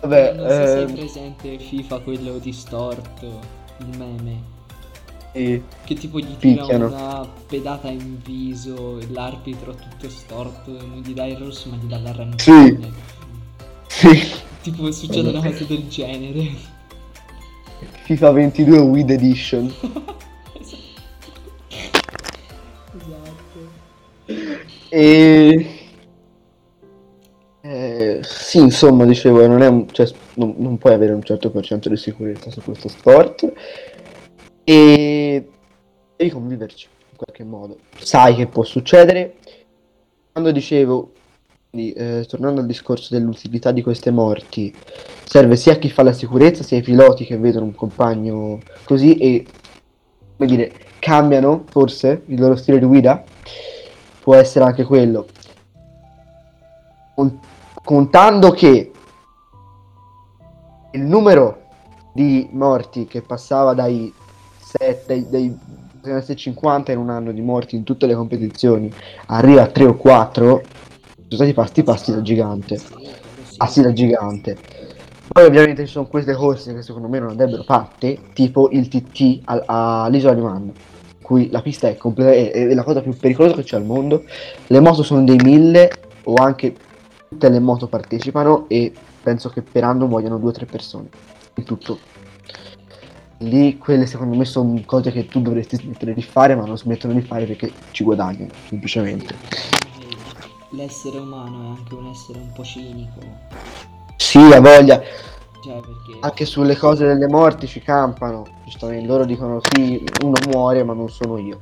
Vabbè, 0.00 0.32
non 0.34 0.48
so 0.48 0.66
se 0.66 0.78
hai 0.78 0.82
ehm, 0.84 0.92
presente 0.94 1.58
FIFA 1.58 2.00
quello 2.00 2.38
distorto, 2.38 3.40
il 3.78 3.98
meme. 3.98 4.49
Sì. 5.32 5.62
Che 5.84 5.94
tipo 5.94 6.18
gli 6.18 6.36
tira 6.38 6.62
Picchiano. 6.62 6.86
una 6.86 7.28
pedata 7.46 7.88
in 7.88 8.18
viso 8.22 8.98
e 8.98 9.06
l'arbitro 9.10 9.74
tutto 9.74 10.08
storto 10.08 10.76
e 10.76 10.80
non 10.82 11.00
gli 11.04 11.12
dà 11.12 11.24
il 11.26 11.36
rosso 11.36 11.68
ma 11.70 11.76
gli 11.76 11.86
dà 11.86 11.98
l'arancione. 11.98 12.92
Sì. 13.88 14.38
Tipo 14.62 14.90
succede 14.92 15.30
una 15.30 15.42
cosa 15.42 15.64
del 15.64 15.88
genere. 15.88 16.50
FIFA 18.02 18.30
22 18.32 18.78
Weed 18.78 19.10
Edition. 19.10 19.72
esatto. 22.96 23.70
E... 24.88 25.74
Eh, 27.62 28.20
sì, 28.22 28.58
insomma, 28.58 29.04
dicevo, 29.04 29.46
non, 29.46 29.62
è 29.62 29.68
un- 29.68 29.86
cioè, 29.92 30.10
non, 30.34 30.54
non 30.56 30.78
puoi 30.78 30.94
avere 30.94 31.12
un 31.12 31.22
certo 31.22 31.50
per 31.50 31.62
cento 31.64 31.88
di 31.88 31.96
sicurezza 31.96 32.50
su 32.50 32.60
questo 32.62 32.88
sport 32.88 33.52
e 34.70 35.48
devi 36.14 36.30
conviverci 36.30 36.86
in 37.10 37.16
qualche 37.16 37.42
modo. 37.42 37.78
Sai 37.98 38.36
che 38.36 38.46
può 38.46 38.62
succedere. 38.62 39.34
Quando 40.30 40.52
dicevo, 40.52 41.10
quindi, 41.68 41.92
eh, 41.92 42.24
tornando 42.28 42.60
al 42.60 42.68
discorso 42.68 43.12
dell'utilità 43.12 43.72
di 43.72 43.82
queste 43.82 44.12
morti, 44.12 44.72
serve 45.24 45.56
sia 45.56 45.72
a 45.72 45.76
chi 45.76 45.90
fa 45.90 46.04
la 46.04 46.12
sicurezza, 46.12 46.62
sia 46.62 46.76
ai 46.76 46.84
piloti 46.84 47.24
che 47.24 47.36
vedono 47.36 47.64
un 47.64 47.74
compagno 47.74 48.60
così 48.84 49.16
e, 49.16 49.44
come 50.36 50.48
dire, 50.48 50.72
cambiano 51.00 51.64
forse 51.68 52.22
il 52.26 52.38
loro 52.38 52.54
stile 52.54 52.78
di 52.78 52.86
guida. 52.86 53.24
Può 54.20 54.36
essere 54.36 54.66
anche 54.66 54.84
quello. 54.84 55.26
Con- 57.16 57.40
contando 57.82 58.52
che 58.52 58.92
il 60.92 61.02
numero 61.02 61.62
di 62.12 62.48
morti 62.52 63.06
che 63.06 63.20
passava 63.20 63.74
dai 63.74 64.14
7, 64.78 65.28
dai, 65.28 65.58
dai 66.00 66.36
50 66.36 66.92
in 66.92 66.98
un 66.98 67.10
anno 67.10 67.32
di 67.32 67.40
morti 67.40 67.76
in 67.76 67.82
tutte 67.82 68.06
le 68.06 68.14
competizioni 68.14 68.92
arriva 69.26 69.62
a 69.62 69.66
3 69.66 69.84
o 69.84 69.96
4, 69.96 70.44
sono 70.46 70.62
stati 71.28 71.52
passi 71.52 71.82
passi 71.82 72.12
da 72.12 72.22
gigante. 72.22 72.80
Passi 73.56 73.82
da 73.82 73.92
gigante. 73.92 74.56
Poi 75.32 75.44
ovviamente 75.44 75.86
ci 75.86 75.92
sono 75.92 76.06
queste 76.06 76.34
corse 76.34 76.74
che 76.74 76.82
secondo 76.82 77.08
me 77.08 77.18
non 77.18 77.30
andrebbero 77.30 77.62
fatte, 77.62 78.18
tipo 78.32 78.68
il 78.70 78.88
TT 78.88 79.42
al- 79.44 79.62
all'isola 79.66 80.34
di 80.34 80.40
Man, 80.40 80.72
cui 81.22 81.50
la 81.50 81.62
pista 81.62 81.88
è, 81.88 81.96
comple- 81.96 82.50
è, 82.50 82.74
la 82.74 82.82
cosa 82.82 83.00
più 83.00 83.16
pericolosa 83.16 83.54
che 83.54 83.62
c'è 83.62 83.76
al 83.76 83.84
mondo. 83.84 84.24
Le 84.66 84.80
moto 84.80 85.02
sono 85.02 85.22
dei 85.22 85.36
mille 85.36 85.90
o 86.24 86.34
anche 86.34 86.74
tutte 87.28 87.48
le 87.48 87.60
moto 87.60 87.86
partecipano 87.86 88.64
e 88.68 88.92
penso 89.22 89.50
che 89.50 89.62
per 89.62 89.84
anno 89.84 90.06
muoiano 90.06 90.38
due 90.38 90.48
o 90.48 90.52
tre 90.52 90.66
persone 90.66 91.08
in 91.54 91.64
tutto. 91.64 91.98
Lì 93.42 93.78
quelle 93.78 94.04
secondo 94.04 94.36
me 94.36 94.44
sono 94.44 94.78
cose 94.84 95.10
che 95.10 95.26
tu 95.26 95.40
dovresti 95.40 95.76
smettere 95.76 96.12
di 96.12 96.20
fare, 96.22 96.54
ma 96.54 96.66
non 96.66 96.76
smettono 96.76 97.14
di 97.14 97.22
fare 97.22 97.46
perché 97.46 97.72
ci 97.90 98.04
guadagnano, 98.04 98.50
semplicemente. 98.68 99.34
L'essere 100.72 101.18
umano 101.18 101.62
è 101.62 101.78
anche 101.78 101.94
un 101.94 102.06
essere 102.08 102.38
un 102.38 102.52
po' 102.52 102.62
cinico. 102.62 103.18
Sì, 104.16 104.38
ha 104.38 104.60
voglia. 104.60 105.00
Cioè, 105.64 105.72
perché 105.72 106.18
Anche 106.20 106.44
sulle 106.44 106.76
cose 106.76 107.06
delle 107.06 107.28
morti 107.28 107.66
ci 107.66 107.80
campano. 107.80 108.46
Giustamente 108.64 109.06
loro 109.06 109.24
dicono 109.24 109.58
sì, 109.72 110.04
uno 110.22 110.36
muore, 110.48 110.84
ma 110.84 110.92
non 110.92 111.08
sono 111.08 111.38
io. 111.38 111.58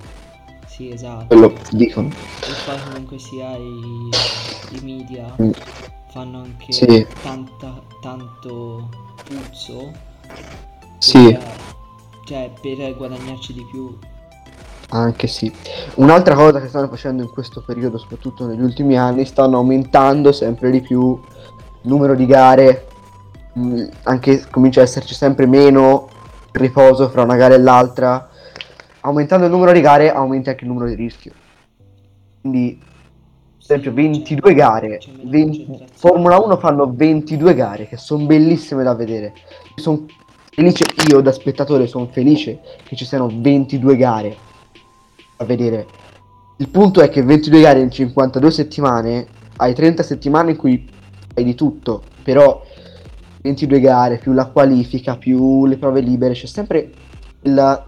Sì, 0.66 0.90
esatto. 0.90 1.26
Quello 1.26 1.52
dicono. 1.70 2.08
E 2.08 2.52
poi 2.64 2.76
comunque 2.86 3.18
sia 3.18 3.56
i, 3.56 4.10
i 4.72 4.80
media 4.82 5.32
Mm. 5.40 5.50
fanno 6.10 6.40
anche 6.40 6.72
Sì. 6.72 7.06
tanta, 7.22 7.80
tanto 8.00 8.88
puzzo 9.24 9.92
Sì, 11.08 11.32
per, 11.32 11.42
cioè 12.24 12.50
per 12.60 12.96
guadagnarci 12.96 13.52
di 13.52 13.66
più. 13.70 13.96
anche 14.90 15.26
sì. 15.26 15.52
Un'altra 15.96 16.34
cosa 16.34 16.60
che 16.60 16.68
stanno 16.68 16.88
facendo 16.88 17.22
in 17.22 17.30
questo 17.30 17.62
periodo, 17.64 17.98
soprattutto 17.98 18.46
negli 18.46 18.62
ultimi 18.62 18.96
anni, 18.98 19.24
stanno 19.24 19.56
aumentando 19.58 20.32
sempre 20.32 20.70
di 20.70 20.80
più 20.80 21.12
il 21.82 21.88
numero 21.88 22.14
di 22.14 22.26
gare. 22.26 22.86
mm, 23.58 23.84
Anche 24.04 24.44
comincia 24.50 24.80
a 24.80 24.84
esserci 24.84 25.14
sempre 25.14 25.46
meno 25.46 26.08
riposo 26.52 27.08
fra 27.08 27.22
una 27.22 27.36
gara 27.36 27.54
e 27.54 27.58
l'altra. 27.58 28.28
Aumentando 29.00 29.46
il 29.46 29.50
numero 29.52 29.72
di 29.72 29.80
gare, 29.80 30.12
aumenta 30.12 30.50
anche 30.50 30.64
il 30.64 30.70
numero 30.70 30.88
di 30.88 30.94
rischio. 30.94 31.32
Quindi 32.40 32.78
Per 32.78 33.76
esempio, 33.76 33.90
c'è- 33.92 33.96
22 33.96 34.54
gare. 34.54 34.98
c'è 34.98 35.10
meno 35.10 35.30
20 35.30 35.64
concentrazione. 35.66 35.90
Formula 35.94 36.38
1 36.38 36.56
fanno 36.56 36.90
22 36.94 37.54
gare 37.54 37.86
che 37.86 37.96
sono 37.96 38.24
bellissime 38.26 38.82
da 38.82 38.94
vedere. 38.94 39.32
Sono 39.76 40.06
felice, 40.58 40.86
io 41.08 41.20
da 41.20 41.30
spettatore 41.30 41.86
sono 41.86 42.08
felice 42.10 42.58
che 42.82 42.96
ci 42.96 43.04
siano 43.04 43.30
22 43.32 43.96
gare 43.96 44.36
a 45.36 45.44
vedere. 45.44 45.86
Il 46.56 46.68
punto 46.68 47.00
è 47.00 47.08
che 47.08 47.22
22 47.22 47.60
gare 47.60 47.80
in 47.80 47.92
52 47.92 48.50
settimane, 48.50 49.26
hai 49.58 49.72
30 49.72 50.02
settimane 50.02 50.50
in 50.50 50.56
cui 50.56 50.88
fai 51.32 51.44
di 51.44 51.54
tutto, 51.54 52.02
però 52.24 52.60
22 53.42 53.78
gare 53.78 54.18
più 54.18 54.32
la 54.32 54.46
qualifica 54.46 55.16
più 55.16 55.64
le 55.64 55.76
prove 55.76 56.00
libere, 56.00 56.34
c'è 56.34 56.46
sempre 56.46 56.90
la 57.42 57.86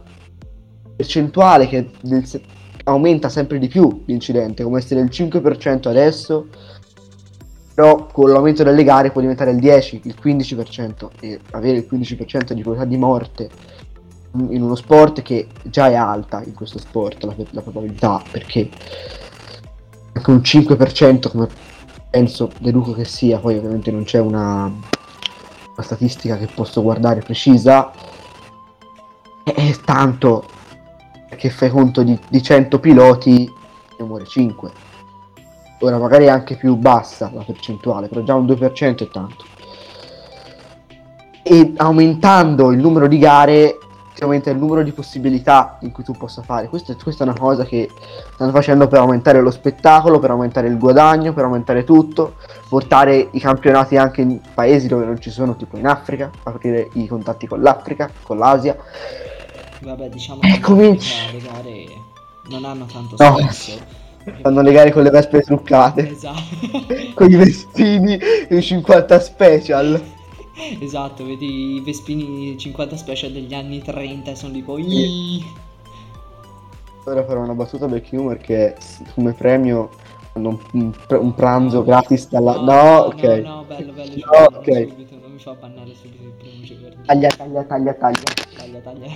percentuale 0.94 1.66
che 1.66 1.90
del, 2.00 2.24
aumenta 2.84 3.28
sempre 3.28 3.58
di 3.58 3.66
più 3.66 4.04
l'incidente, 4.06 4.62
come 4.62 4.78
essere 4.78 5.00
il 5.00 5.10
5% 5.10 5.88
adesso, 5.88 6.46
però 7.74 8.06
con 8.06 8.30
l'aumento 8.30 8.62
delle 8.62 8.84
gare 8.84 9.10
può 9.10 9.20
diventare 9.20 9.52
il 9.52 9.58
10, 9.58 10.00
il 10.04 10.16
15% 10.20 11.08
e 11.20 11.40
avere 11.52 11.78
il 11.78 11.88
15% 11.90 12.52
di 12.52 12.62
probabilità 12.62 12.84
di 12.84 12.96
morte 12.96 13.50
in 14.32 14.62
uno 14.62 14.74
sport 14.74 15.22
che 15.22 15.48
già 15.64 15.88
è 15.88 15.94
alta 15.94 16.42
in 16.44 16.54
questo 16.54 16.78
sport 16.78 17.24
la, 17.24 17.34
la 17.50 17.62
probabilità 17.62 18.22
perché 18.30 18.68
anche 20.12 20.30
un 20.30 20.38
5% 20.38 21.30
come 21.30 21.48
penso 22.10 22.50
deduco 22.58 22.92
che 22.92 23.04
sia 23.04 23.38
poi 23.38 23.56
ovviamente 23.56 23.90
non 23.90 24.04
c'è 24.04 24.20
una, 24.20 24.64
una 24.64 25.82
statistica 25.82 26.36
che 26.36 26.46
posso 26.46 26.82
guardare 26.82 27.22
precisa 27.22 27.90
è 29.42 29.76
tanto 29.84 30.48
che 31.36 31.50
fai 31.50 31.70
conto 31.70 32.02
di, 32.02 32.16
di 32.28 32.42
100 32.42 32.78
piloti 32.78 33.50
ne 33.98 34.04
muore 34.04 34.26
5 34.26 34.70
ora 35.80 35.98
magari 35.98 36.26
è 36.26 36.28
anche 36.28 36.56
più 36.56 36.76
bassa 36.76 37.30
la 37.34 37.42
percentuale 37.42 38.08
però 38.08 38.22
già 38.22 38.34
un 38.34 38.46
2% 38.46 39.02
è 39.02 39.08
tanto 39.08 39.44
e 41.42 41.72
aumentando 41.76 42.70
il 42.70 42.78
numero 42.78 43.08
di 43.08 43.18
gare 43.18 43.78
ti 44.20 44.26
aumenta 44.26 44.50
il 44.50 44.58
numero 44.58 44.82
di 44.82 44.92
possibilità 44.92 45.78
in 45.80 45.92
cui 45.92 46.04
tu 46.04 46.12
possa 46.12 46.42
fare. 46.42 46.68
Questo, 46.68 46.94
questa 47.02 47.24
è 47.24 47.26
una 47.26 47.38
cosa 47.38 47.64
che 47.64 47.90
stanno 48.34 48.50
facendo 48.50 48.86
per 48.86 48.98
aumentare 48.98 49.40
lo 49.40 49.50
spettacolo, 49.50 50.18
per 50.18 50.30
aumentare 50.30 50.68
il 50.68 50.76
guadagno, 50.76 51.32
per 51.32 51.44
aumentare 51.44 51.84
tutto, 51.84 52.34
portare 52.68 53.28
i 53.30 53.40
campionati 53.40 53.96
anche 53.96 54.20
in 54.20 54.38
paesi 54.52 54.88
dove 54.88 55.06
non 55.06 55.18
ci 55.20 55.30
sono, 55.30 55.56
tipo 55.56 55.78
in 55.78 55.86
Africa, 55.86 56.30
aprire 56.42 56.90
i 56.94 57.06
contatti 57.06 57.46
con 57.46 57.62
l'Africa, 57.62 58.10
con 58.22 58.36
l'Asia. 58.36 58.76
Vabbè, 59.80 60.10
diciamo 60.10 60.40
che 60.40 60.60
cominci... 60.60 61.32
le 61.32 61.38
gare 61.38 61.86
non 62.50 62.64
hanno 62.66 62.84
tanto 62.84 63.16
no. 63.18 63.38
Fanno 64.42 64.60
le 64.60 64.72
gare 64.72 64.92
con 64.92 65.02
le 65.02 65.10
vespe 65.10 65.40
truccate. 65.40 66.10
Esatto. 66.10 66.40
con 67.14 67.30
i 67.30 67.36
vestini 67.36 68.18
i 68.48 68.62
50 68.62 69.20
special. 69.20 70.18
Esatto, 70.80 71.24
vedi 71.24 71.76
i 71.76 71.80
Vespini 71.80 72.56
50 72.58 72.96
special 72.96 73.32
degli 73.32 73.54
anni 73.54 73.80
30 73.80 74.30
e 74.30 74.34
sono 74.34 74.52
tipo... 74.52 74.76
Sì. 74.76 75.42
Ora 77.04 77.24
farò 77.24 77.40
una 77.40 77.54
battuta 77.54 77.86
perché 77.86 78.16
humor 78.16 78.36
che 78.36 78.76
come 79.14 79.32
premio 79.32 79.88
hanno 80.34 80.60
un, 80.72 80.92
un, 81.08 81.34
pranzo 81.34 81.82
gratis 81.82 82.28
dalla... 82.28 82.56
No, 82.56 82.62
no, 82.62 82.96
ok. 83.06 83.22
No, 83.22 83.54
no, 83.54 83.64
bello, 83.64 83.92
bello. 83.92 84.14
No, 84.16 84.58
ok. 84.58 84.86
Subito, 84.88 85.16
non 85.20 85.32
mi 85.32 85.38
fa 85.38 85.54
bannare 85.54 85.94
subito 85.94 86.24
il 86.24 86.32
primo 86.32 86.62
giovedì. 86.62 86.96
Taglia, 87.06 87.28
taglia, 87.28 87.64
taglia, 87.64 87.94
taglia. 87.94 88.22
Taglia, 88.56 88.78
taglia. 88.80 89.08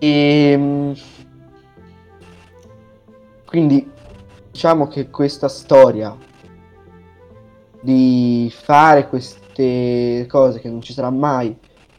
E... 0.00 0.94
Quindi 3.52 3.86
diciamo 4.50 4.88
che 4.88 5.10
questa 5.10 5.46
storia 5.46 6.16
di 7.82 8.50
fare 8.50 9.08
queste 9.08 10.24
cose 10.26 10.58
che 10.58 10.70
non 10.70 10.80
ci 10.80 10.94
sarà 10.94 11.10
mai 11.10 11.54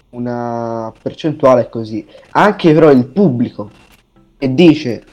una 0.09 0.91
percentuale 0.99 1.69
così. 1.69 2.07
Anche 2.31 2.73
però 2.73 2.89
il 2.89 3.05
pubblico 3.05 3.69
che 4.35 4.51
dice 4.55 5.03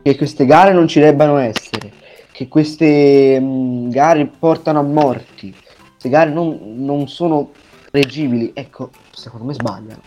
che 0.00 0.14
queste 0.14 0.46
gare 0.46 0.72
non 0.72 0.86
ci 0.86 1.00
debbano 1.00 1.38
essere, 1.38 1.90
che 2.30 2.46
queste 2.46 3.40
mh, 3.40 3.44
mm, 3.44 3.90
gare 3.90 4.26
portano 4.26 4.78
a 4.78 4.82
morti, 4.82 5.52
queste 5.88 6.08
gare 6.08 6.30
non, 6.30 6.84
non 6.84 7.08
sono 7.08 7.50
reggibili, 7.90 8.52
ecco, 8.54 8.90
secondo 9.10 9.44
me 9.44 9.54
sbagliano. 9.54 10.02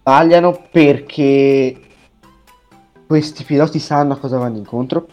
Sbagliano 0.00 0.66
perché 0.70 1.88
questi 3.10 3.42
piloti 3.42 3.80
sanno 3.80 4.12
a 4.12 4.18
cosa 4.18 4.38
vanno 4.38 4.56
incontro. 4.56 5.08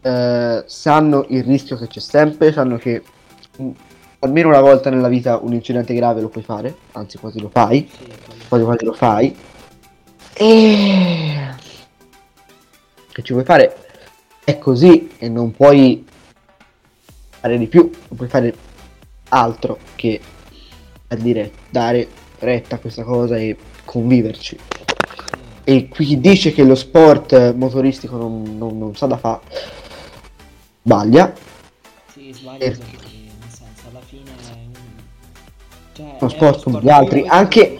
Eh, 0.00 0.64
sanno 0.66 1.24
il 1.28 1.44
rischio 1.44 1.76
che 1.76 1.86
c'è 1.86 2.00
sempre, 2.00 2.52
sanno 2.52 2.78
che 2.78 3.00
almeno 4.18 4.48
una 4.48 4.60
volta 4.60 4.90
nella 4.90 5.06
vita 5.06 5.38
un 5.40 5.52
incidente 5.52 5.94
grave 5.94 6.20
lo 6.20 6.28
puoi 6.28 6.42
fare, 6.42 6.74
anzi 6.94 7.16
quasi 7.16 7.40
lo 7.40 7.48
fai, 7.48 7.88
sì, 7.88 8.12
quasi 8.48 8.64
quasi 8.64 8.84
lo 8.84 8.92
fai. 8.92 9.36
E 10.32 11.48
che 13.12 13.22
ci 13.22 13.32
vuoi 13.32 13.44
fare? 13.44 13.76
È 14.42 14.58
così 14.58 15.12
e 15.16 15.28
non 15.28 15.52
puoi 15.52 16.04
fare 17.28 17.56
di 17.56 17.68
più, 17.68 17.82
non 18.08 18.16
puoi 18.16 18.28
fare 18.28 18.52
altro 19.28 19.78
che 19.94 20.20
a 21.06 21.14
dire 21.14 21.52
dare 21.70 22.08
retta 22.40 22.74
a 22.74 22.78
questa 22.80 23.04
cosa 23.04 23.36
e 23.36 23.56
conviverci. 23.84 24.58
E 25.64 25.88
chi 25.88 26.20
dice 26.20 26.52
che 26.52 26.62
lo 26.62 26.74
sport 26.74 27.54
motoristico 27.54 28.16
non, 28.16 28.56
non, 28.58 28.78
non 28.78 28.94
sa 28.94 29.06
da 29.06 29.16
fare, 29.16 29.40
sbaglia. 30.82 31.32
Sì, 32.12 32.32
sbaglia. 32.32 32.64
E 32.64 32.76
cioè, 35.94 36.16
uno 36.18 36.28
sport 36.28 36.62
come 36.64 36.80
gli 36.82 36.90
altri, 36.90 37.24
anche 37.26 37.78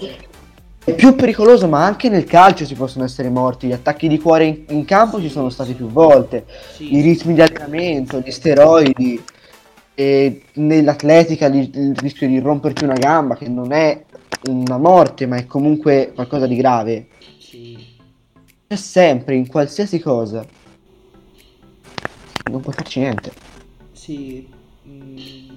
è 0.84 0.94
più 0.94 1.14
pericoloso, 1.14 1.66
ma 1.66 1.84
anche 1.84 2.08
nel 2.08 2.24
calcio 2.24 2.64
si 2.64 2.74
possono 2.74 3.04
essere 3.04 3.28
morti. 3.28 3.66
Gli 3.66 3.72
attacchi 3.72 4.06
di 4.06 4.20
cuore 4.20 4.44
in, 4.44 4.62
in 4.68 4.84
campo 4.84 5.20
ci 5.20 5.28
sono 5.28 5.50
stati 5.50 5.74
più 5.74 5.88
volte, 5.88 6.44
sì. 6.74 6.94
i 6.94 7.00
ritmi 7.00 7.34
di 7.34 7.40
allenamento, 7.40 8.20
gli 8.20 8.30
steroidi, 8.30 9.22
e 9.94 10.42
nell'atletica 10.54 11.46
il 11.46 11.96
rischio 11.96 12.28
di 12.28 12.38
romperti 12.38 12.84
una 12.84 12.94
gamba, 12.94 13.36
che 13.36 13.48
non 13.48 13.72
è 13.72 14.04
una 14.48 14.78
morte, 14.78 15.26
ma 15.26 15.36
è 15.36 15.46
comunque 15.46 16.12
qualcosa 16.14 16.46
di 16.46 16.56
grave. 16.56 17.06
Sì. 17.54 17.78
C'è 18.66 18.76
sempre, 18.76 19.36
in 19.36 19.46
qualsiasi 19.46 20.00
cosa. 20.00 20.44
Non 22.50 22.60
puoi 22.60 22.74
farci 22.74 22.98
niente. 22.98 23.32
Sì. 23.92 24.48
Mm 24.88 25.54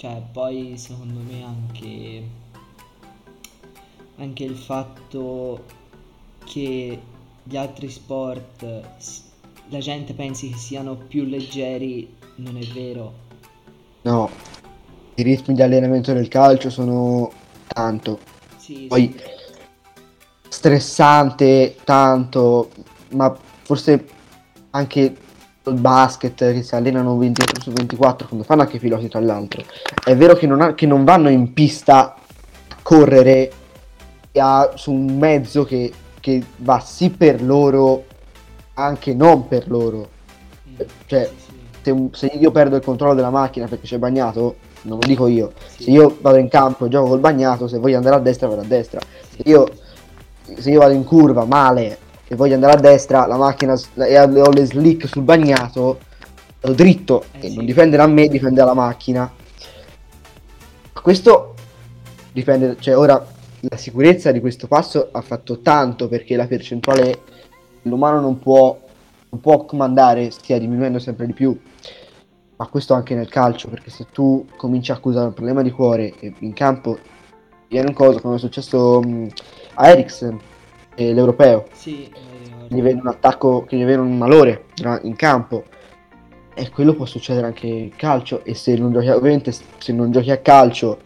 cioè, 0.00 0.22
poi 0.32 0.78
secondo 0.78 1.20
me 1.20 1.44
anche, 1.44 2.22
anche 4.16 4.44
il 4.44 4.56
fatto 4.56 5.64
che 6.46 6.98
gli 7.42 7.56
altri 7.58 7.90
sport 7.90 8.62
la 9.68 9.78
gente 9.78 10.14
pensi 10.14 10.48
che 10.48 10.56
siano 10.56 10.96
più 10.96 11.24
leggeri 11.24 12.16
non 12.36 12.56
è 12.56 12.64
vero. 12.68 13.12
No, 14.00 14.30
i 15.16 15.22
ritmi 15.22 15.54
di 15.54 15.60
allenamento 15.60 16.14
del 16.14 16.28
calcio 16.28 16.70
sono 16.70 17.30
tanto. 17.68 18.20
Sì, 18.56 18.86
poi 18.88 19.14
sì. 19.14 19.39
Stressante 20.50 21.76
tanto, 21.84 22.70
ma 23.12 23.34
forse 23.62 24.04
anche 24.70 25.16
il 25.62 25.74
basket 25.74 26.52
che 26.52 26.62
si 26.62 26.74
allenano 26.74 27.16
24 27.16 27.62
su 27.62 27.70
24 27.70 28.28
come 28.28 28.42
fanno 28.42 28.62
anche 28.62 28.76
i 28.76 28.80
piloti 28.80 29.08
tra 29.08 29.20
l'altro. 29.20 29.62
È 30.04 30.16
vero 30.16 30.34
che 30.34 30.46
non, 30.46 30.60
ha, 30.60 30.74
che 30.74 30.86
non 30.86 31.04
vanno 31.04 31.28
in 31.28 31.52
pista 31.52 32.14
a 32.14 32.76
correre 32.82 33.52
a, 34.34 34.72
su 34.74 34.92
un 34.92 35.16
mezzo 35.16 35.64
che, 35.64 35.92
che, 36.18 36.42
va 36.56 36.80
sì 36.80 37.10
per 37.10 37.42
loro 37.42 38.04
anche 38.74 39.14
non 39.14 39.46
per 39.46 39.68
loro. 39.68 40.08
Mm. 40.68 40.86
cioè 41.06 41.30
se, 41.82 42.08
se, 42.12 42.26
io 42.26 42.50
perdo 42.50 42.76
il 42.76 42.82
controllo 42.82 43.14
della 43.14 43.30
macchina 43.30 43.66
perché 43.66 43.86
c'è 43.86 43.98
bagnato 43.98 44.56
non 44.82 44.98
lo 45.00 45.06
dico 45.06 45.28
io. 45.28 45.52
Se 45.78 45.90
io 45.90 46.16
vado 46.20 46.38
in 46.38 46.48
campo 46.48 46.86
e 46.86 46.88
gioco 46.88 47.10
col 47.10 47.20
bagnato 47.20 47.68
se 47.68 47.78
voglio 47.78 47.98
andare 47.98 48.16
a 48.16 48.20
destra 48.20 48.48
vado 48.48 48.62
a 48.62 48.64
destra. 48.64 49.00
Se 49.28 49.42
io, 49.44 49.68
se 50.56 50.70
io 50.70 50.80
vado 50.80 50.92
in 50.92 51.04
curva 51.04 51.44
male 51.44 51.98
e 52.26 52.34
voglio 52.36 52.54
andare 52.54 52.74
a 52.74 52.80
destra, 52.80 53.26
la 53.26 53.36
macchina 53.36 53.78
e 53.96 54.18
ho 54.18 54.50
le 54.50 54.64
slick 54.64 55.08
sul 55.08 55.22
bagnato, 55.22 55.98
vado 56.60 56.74
dritto 56.74 57.24
eh 57.32 57.46
e 57.46 57.50
sì. 57.50 57.56
non 57.56 57.64
dipende 57.64 57.96
da 57.96 58.06
me, 58.06 58.28
dipende 58.28 58.56
dalla 58.56 58.74
macchina. 58.74 59.30
Questo 60.92 61.54
dipende, 62.32 62.76
cioè 62.78 62.96
ora 62.96 63.24
la 63.60 63.76
sicurezza 63.76 64.32
di 64.32 64.40
questo 64.40 64.66
passo 64.66 65.08
ha 65.10 65.20
fatto 65.20 65.60
tanto 65.60 66.08
perché 66.08 66.36
la 66.36 66.46
percentuale 66.46 67.20
l'umano 67.82 68.20
non 68.20 68.38
può, 68.38 68.78
non 69.30 69.40
può 69.40 69.64
comandare, 69.64 70.30
stia 70.30 70.58
diminuendo 70.58 70.98
sempre 70.98 71.26
di 71.26 71.32
più. 71.32 71.58
Ma 72.56 72.66
questo 72.66 72.92
anche 72.92 73.14
nel 73.14 73.28
calcio, 73.28 73.68
perché 73.68 73.90
se 73.90 74.06
tu 74.12 74.46
cominci 74.56 74.90
a 74.90 74.94
accusare 74.94 75.28
un 75.28 75.32
problema 75.32 75.62
di 75.62 75.70
cuore 75.70 76.12
in 76.40 76.52
campo 76.52 76.98
viene 77.68 77.88
un 77.88 77.94
coso 77.94 78.20
come 78.20 78.36
è 78.36 78.38
successo 78.38 79.00
mh, 79.00 79.28
a 79.74 79.88
Ericsson 79.88 80.38
eh, 80.94 81.14
l'europeo. 81.14 81.66
Sì, 81.72 82.04
eh, 82.04 82.66
gli 82.68 82.80
viene 82.80 83.00
un 83.00 83.08
attacco, 83.08 83.64
che 83.64 83.76
gli 83.76 83.84
viene 83.84 84.02
un 84.02 84.16
malore 84.16 84.66
in 85.02 85.16
campo. 85.16 85.64
E 86.54 86.68
quello 86.70 86.94
può 86.94 87.06
succedere 87.06 87.46
anche 87.46 87.66
in 87.66 87.96
calcio. 87.96 88.44
E 88.44 88.54
se 88.54 88.76
non 88.76 88.92
giochi, 88.92 89.08
ovviamente, 89.08 89.52
se 89.52 89.92
non 89.92 90.10
giochi 90.10 90.30
a 90.30 90.38
calcio, 90.38 91.00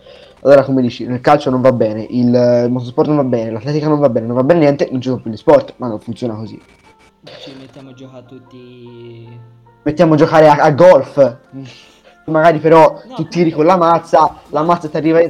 allora 0.44 0.64
come 0.64 0.82
dici, 0.82 1.06
nel 1.06 1.20
calcio 1.20 1.48
non 1.48 1.60
va 1.60 1.72
bene, 1.72 2.06
il, 2.10 2.28
il 2.28 2.68
motorsport 2.70 3.08
non 3.08 3.16
va 3.16 3.24
bene, 3.24 3.50
l'atletica 3.50 3.88
non 3.88 3.98
va 3.98 4.10
bene, 4.10 4.26
non 4.26 4.36
va 4.36 4.42
bene 4.42 4.60
niente, 4.60 4.88
non 4.90 5.00
ci 5.00 5.08
sono 5.08 5.20
più 5.20 5.30
gli 5.30 5.36
sport, 5.36 5.74
ma 5.76 5.88
non 5.88 6.00
funziona 6.00 6.34
così. 6.34 6.60
Ci 7.24 7.54
mettiamo 7.58 7.90
a 7.90 7.94
giocare 7.94 8.24
tutti. 8.26 9.40
Mettiamo 9.82 10.14
a 10.14 10.16
giocare 10.16 10.48
a, 10.48 10.56
a 10.56 10.70
golf. 10.72 11.38
Magari 12.26 12.58
però 12.58 13.00
no, 13.06 13.14
tu 13.14 13.28
tiri 13.28 13.50
con 13.50 13.64
la 13.64 13.76
mazza, 13.76 14.40
la 14.48 14.62
mazza 14.62 14.88
ti 14.88 14.96
arriva. 14.96 15.20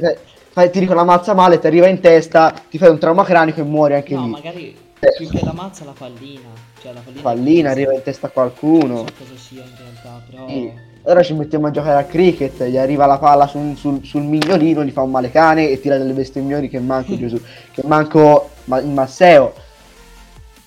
Fai, 0.55 0.71
ti 0.71 0.79
dicono 0.79 0.99
la 0.99 1.05
mazza 1.05 1.33
male, 1.33 1.59
ti 1.59 1.67
arriva 1.67 1.87
in 1.87 1.99
testa, 1.99 2.53
ti 2.69 2.77
fai 2.77 2.89
un 2.89 2.97
trauma 2.97 3.25
cranico 3.25 3.59
e 3.59 3.63
muori 3.63 3.95
anche 3.95 4.13
no, 4.15 4.23
lì. 4.23 4.29
magari 4.29 4.75
Eh. 5.01 5.13
più 5.17 5.27
che 5.27 5.43
la 5.43 5.51
mazza 5.51 5.83
la 5.83 5.91
pallina. 5.91 6.47
Cioè 6.81 6.93
la 6.93 7.01
pallina, 7.01 7.21
Pallina 7.21 7.69
arriva 7.71 7.93
in 7.93 8.01
testa 8.03 8.27
a 8.27 8.31
Non 8.33 8.51
qualcuno. 8.53 8.97
so 8.99 9.03
cosa 9.17 9.33
sia 9.37 9.63
in 9.63 9.71
realtà, 9.77 10.23
però... 10.29 10.47
Sì. 10.47 10.71
Allora 11.03 11.23
ci 11.23 11.33
mettiamo 11.33 11.67
a 11.67 11.71
giocare 11.71 11.99
a 11.99 12.05
cricket, 12.05 12.63
gli 12.63 12.77
arriva 12.77 13.05
la 13.05 13.17
palla 13.17 13.47
sul, 13.47 13.75
sul, 13.75 13.99
sul 14.05 14.23
mignolino, 14.23 14.83
gli 14.85 14.91
fa 14.91 15.01
un 15.01 15.11
male 15.11 15.29
cane 15.29 15.69
e 15.69 15.79
tira 15.81 15.97
delle 15.97 16.13
bestemmioni 16.13 16.69
che 16.69 16.79
manco 16.79 17.15
Gesù, 17.19 17.39
che 17.73 17.81
manco 17.85 18.51
ma, 18.63 18.79
il 18.79 18.87
Masseo. 18.87 19.53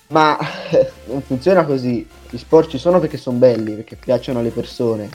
Ma 0.09 0.37
non 1.07 1.21
funziona 1.23 1.65
così. 1.65 2.07
Gli 2.29 2.37
sport 2.37 2.69
ci 2.69 2.77
sono 2.77 2.99
perché 2.99 3.17
sono 3.17 3.37
belli, 3.39 3.73
perché 3.73 3.95
piacciono 3.95 4.37
alle 4.39 4.51
persone. 4.51 5.09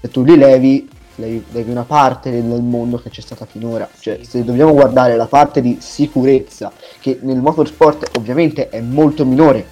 Se 0.00 0.08
tu 0.10 0.24
li 0.24 0.36
levi, 0.36 0.88
levi 1.20 1.70
una 1.70 1.84
parte 1.84 2.30
del 2.30 2.44
mondo 2.62 2.98
che 2.98 3.10
c'è 3.10 3.20
stata 3.20 3.44
finora. 3.46 3.88
Cioè, 3.98 4.16
Sì. 4.22 4.24
se 4.24 4.44
dobbiamo 4.44 4.72
guardare 4.72 5.16
la 5.16 5.26
parte 5.26 5.60
di 5.60 5.76
sicurezza, 5.80 6.72
che 7.00 7.18
nel 7.22 7.38
motorsport 7.40 8.16
ovviamente 8.16 8.68
è 8.68 8.80
molto 8.80 9.24
minore 9.24 9.66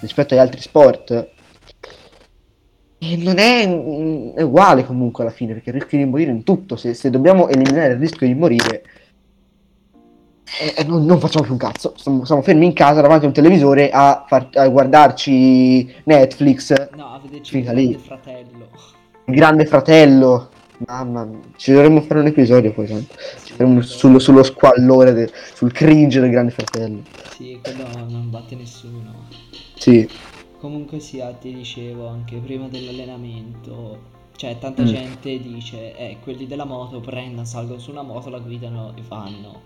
rispetto 0.00 0.34
agli 0.34 0.40
altri 0.40 0.60
sport, 0.60 1.28
e 2.98 3.16
non 3.16 3.38
è, 3.38 3.66
mm, 3.66 4.30
è 4.36 4.42
uguale 4.42 4.84
comunque 4.86 5.24
alla 5.24 5.32
fine, 5.32 5.54
perché 5.54 5.72
rischi 5.72 5.96
di 5.96 6.04
morire 6.04 6.30
in 6.30 6.44
tutto. 6.44 6.76
Se, 6.76 6.94
se 6.94 7.10
dobbiamo 7.10 7.48
eliminare 7.48 7.94
il 7.94 7.98
rischio 7.98 8.26
di 8.28 8.34
morire, 8.34 8.84
eh, 10.60 10.74
eh, 10.76 10.84
non, 10.84 11.04
non 11.04 11.18
facciamo 11.18 11.44
più 11.44 11.52
un 11.52 11.58
cazzo. 11.58 11.94
Stiamo, 11.96 12.22
stiamo 12.24 12.42
fermi 12.42 12.64
in 12.66 12.74
casa 12.74 13.00
davanti 13.00 13.24
a 13.24 13.28
un 13.28 13.34
televisore 13.34 13.90
a, 13.90 14.24
far- 14.28 14.56
a 14.56 14.68
guardarci 14.68 15.94
Netflix, 16.04 16.72
No, 16.94 17.06
a 17.14 17.20
vederci 17.22 17.58
il 17.58 17.64
lì. 17.72 17.86
grande 17.88 17.98
fratello. 17.98 18.68
il 19.24 19.34
Grande 19.34 19.66
Fratello. 19.66 20.50
Mamma 20.86 21.24
mia, 21.24 21.38
ci 21.56 21.72
dovremmo 21.72 22.00
fare 22.00 22.20
un 22.20 22.26
episodio 22.26 22.72
poi, 22.72 22.86
tanto. 22.86 23.14
Ci 23.44 23.52
faremo 23.52 23.80
sullo, 23.82 24.18
sullo 24.18 24.42
squallore, 24.42 25.12
del- 25.12 25.30
sul 25.54 25.72
cringe 25.72 26.20
del 26.20 26.30
Grande 26.30 26.50
Fratello. 26.52 27.02
Sì, 27.36 27.58
quello 27.62 27.84
non 28.08 28.30
batte 28.30 28.54
nessuno. 28.54 29.26
Sì, 29.76 30.08
Comunque 30.58 31.00
sia, 31.00 31.32
ti 31.32 31.52
dicevo 31.52 32.06
anche 32.06 32.36
prima 32.36 32.68
dell'allenamento, 32.68 33.98
cioè 34.36 34.56
tanta 34.58 34.82
Mm. 34.82 34.86
gente 34.86 35.40
dice, 35.40 35.96
eh, 35.96 36.18
quelli 36.22 36.46
della 36.46 36.64
moto 36.64 37.00
prendono, 37.00 37.44
salgono 37.44 37.80
su 37.80 37.90
una 37.90 38.02
moto, 38.02 38.30
la 38.30 38.38
guidano 38.38 38.92
e 38.96 39.02
fanno. 39.02 39.60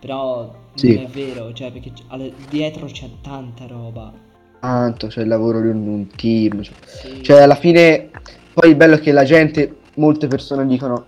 Però 0.00 0.52
Sì. 0.74 0.94
non 0.94 1.04
è 1.04 1.06
vero, 1.06 1.52
cioè 1.52 1.70
perché 1.70 1.92
alle- 2.08 2.32
dietro 2.48 2.86
c'è 2.86 3.08
tanta 3.22 3.66
roba. 3.68 4.12
tanto 4.58 5.06
c'è 5.08 5.22
il 5.22 5.28
lavoro 5.28 5.60
di 5.60 5.68
un, 5.68 5.86
un 5.86 6.06
team. 6.08 6.62
cioè- 6.62 6.74
Sì, 6.86 7.22
Cioè, 7.22 7.40
alla 7.42 7.54
fine, 7.56 8.10
poi 8.52 8.70
il 8.70 8.76
bello 8.76 8.94
è 8.96 9.00
che 9.00 9.10
la 9.12 9.24
gente, 9.24 9.76
molte 9.96 10.26
persone 10.26 10.66
dicono, 10.66 11.04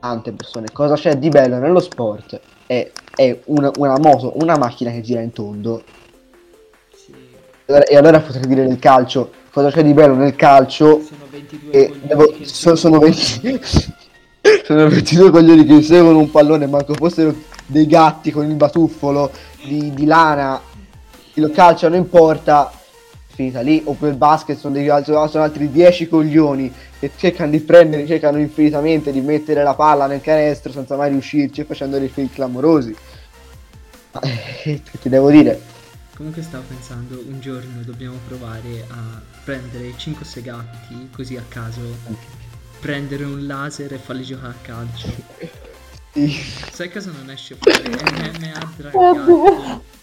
tante 0.00 0.32
persone, 0.32 0.66
cosa 0.72 0.94
c'è 0.94 1.16
di 1.16 1.28
bello 1.28 1.58
nello 1.58 1.80
sport? 1.80 2.40
È, 2.66 2.90
è 3.14 3.40
una, 3.46 3.70
una 3.76 3.98
moto, 3.98 4.32
una 4.40 4.56
macchina 4.56 4.90
che 4.90 5.00
gira 5.00 5.20
in 5.20 5.32
tondo. 5.32 5.82
sì. 6.94 7.12
E 7.12 7.72
allora- 7.72 7.84
E 7.86 7.96
allora 7.96 8.20
potrei 8.20 8.46
dire 8.46 8.66
del 8.66 8.78
calcio, 8.78 9.30
cosa 9.52 9.70
c'è 9.70 9.82
di 9.84 9.92
bello 9.92 10.14
nel 10.14 10.34
calcio? 10.36 11.00
Sono 11.02 11.26
22 11.30 11.70
E 11.72 11.86
coglioni 11.88 12.06
devo- 12.06 12.26
che 12.38 12.44
so- 12.46 12.74
si- 12.74 12.80
sono 12.80 12.98
20 12.98 13.60
sono 14.64 14.88
22 14.88 15.30
coglioni 15.30 15.64
che 15.64 15.82
seguono 15.82 16.18
un 16.18 16.30
pallone, 16.30 16.66
manco 16.66 16.94
fossero 16.94 17.34
dei 17.66 17.86
gatti 17.86 18.30
con 18.32 18.48
il 18.48 18.54
batuffolo 18.56 19.30
di, 19.64 19.92
di 19.94 20.04
lana, 20.04 20.60
lo 21.34 21.50
calciano 21.50 21.94
in 21.96 22.08
porta, 22.08 22.70
finita 23.42 23.60
lì. 23.60 23.82
Oppure 23.84 24.10
il 24.10 24.16
basket 24.16 24.56
sono, 24.56 24.74
dei, 24.74 24.86
sono 25.04 25.26
sono 25.26 25.42
altri 25.42 25.70
10 25.70 26.08
coglioni 26.08 26.72
che 26.98 27.10
cercano 27.16 27.50
di 27.50 27.60
prendere, 27.60 28.06
cercano 28.06 28.38
infinitamente 28.38 29.10
di 29.10 29.20
mettere 29.20 29.62
la 29.62 29.74
palla 29.74 30.06
nel 30.06 30.20
canestro 30.20 30.70
senza 30.70 30.96
mai 30.96 31.10
riuscirci, 31.10 31.64
facendo 31.64 31.98
dei 31.98 32.08
fail 32.08 32.30
clamorosi. 32.30 32.94
Ma, 34.12 34.20
eh, 34.64 34.82
che 34.82 34.98
ti 35.00 35.08
devo 35.08 35.30
dire? 35.30 35.60
Comunque 36.14 36.42
stavo 36.42 36.64
pensando, 36.68 37.22
un 37.26 37.40
giorno 37.40 37.82
dobbiamo 37.82 38.16
provare 38.28 38.84
a 38.88 39.20
prendere 39.44 39.92
5 39.96 40.24
segatti 40.24 41.08
così 41.10 41.36
a 41.36 41.42
caso, 41.48 41.80
prendere 42.78 43.24
un 43.24 43.46
laser 43.46 43.94
e 43.94 43.98
farli 43.98 44.22
giocare 44.22 44.52
a 44.52 44.56
calcio. 44.62 45.08
Sì. 46.12 46.30
Sai 46.70 46.92
cosa 46.92 47.10
non 47.10 47.30
esce 47.30 47.56
fuori? 47.58 47.88
MMA 47.88 48.72
dragati. 48.76 50.00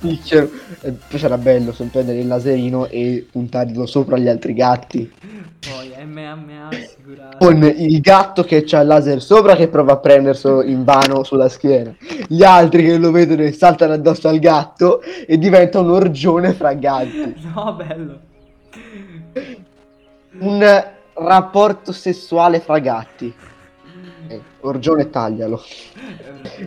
Picchiano. 0.00 0.48
E 0.80 0.92
poi 0.92 1.18
sarà 1.18 1.38
bello 1.38 1.72
se 1.72 1.84
prendere 1.84 2.18
il 2.18 2.26
laserino 2.26 2.86
e 2.86 3.26
puntarlo 3.30 3.86
sopra 3.86 4.18
gli 4.18 4.28
altri 4.28 4.54
gatti. 4.54 5.12
Poi 5.60 5.92
MMA 6.04 6.68
assicurato. 6.68 7.36
Con 7.38 7.62
il 7.62 8.00
gatto 8.00 8.42
che 8.42 8.64
c'ha 8.64 8.80
il 8.80 8.88
laser 8.88 9.22
sopra 9.22 9.54
che 9.54 9.68
prova 9.68 9.92
a 9.92 9.98
prenderselo 9.98 10.62
in 10.62 10.84
vano 10.84 11.22
sulla 11.22 11.48
schiena. 11.48 11.94
Gli 12.26 12.42
altri 12.42 12.84
che 12.84 12.98
lo 12.98 13.10
vedono 13.10 13.42
e 13.42 13.52
saltano 13.52 13.92
addosso 13.92 14.28
al 14.28 14.38
gatto 14.38 15.02
e 15.02 15.38
diventa 15.38 15.80
un 15.80 15.90
orgione 15.90 16.52
fra 16.52 16.74
gatti. 16.74 17.34
No, 17.54 17.74
bello. 17.74 18.20
Un 20.38 20.84
rapporto 21.14 21.92
sessuale 21.92 22.60
fra 22.60 22.78
gatti. 22.78 23.32
Eh, 24.30 24.40
orgione 24.60 25.10
taglialo. 25.10 25.60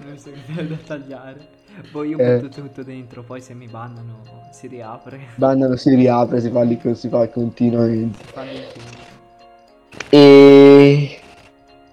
Non 0.06 0.18
so 0.18 0.32
che 0.56 0.68
da 0.68 0.76
tagliare. 0.86 1.48
Poi 1.92 2.10
io 2.10 2.18
Eh. 2.18 2.40
butto 2.40 2.62
tutto 2.62 2.84
dentro, 2.84 3.24
poi 3.24 3.40
se 3.40 3.54
mi 3.54 3.68
bannano 3.68 4.22
si 4.52 4.68
riapre. 4.68 5.20
Bandano 5.36 5.78
si 5.78 5.96
riapre, 5.96 6.42
si 6.42 6.50
fa 6.50 6.62
lì 6.64 6.78
si 6.94 7.08
fa 7.08 7.28
continuamente. 7.30 8.20
Il 8.22 8.66
film. 8.74 8.86
E 10.10 11.20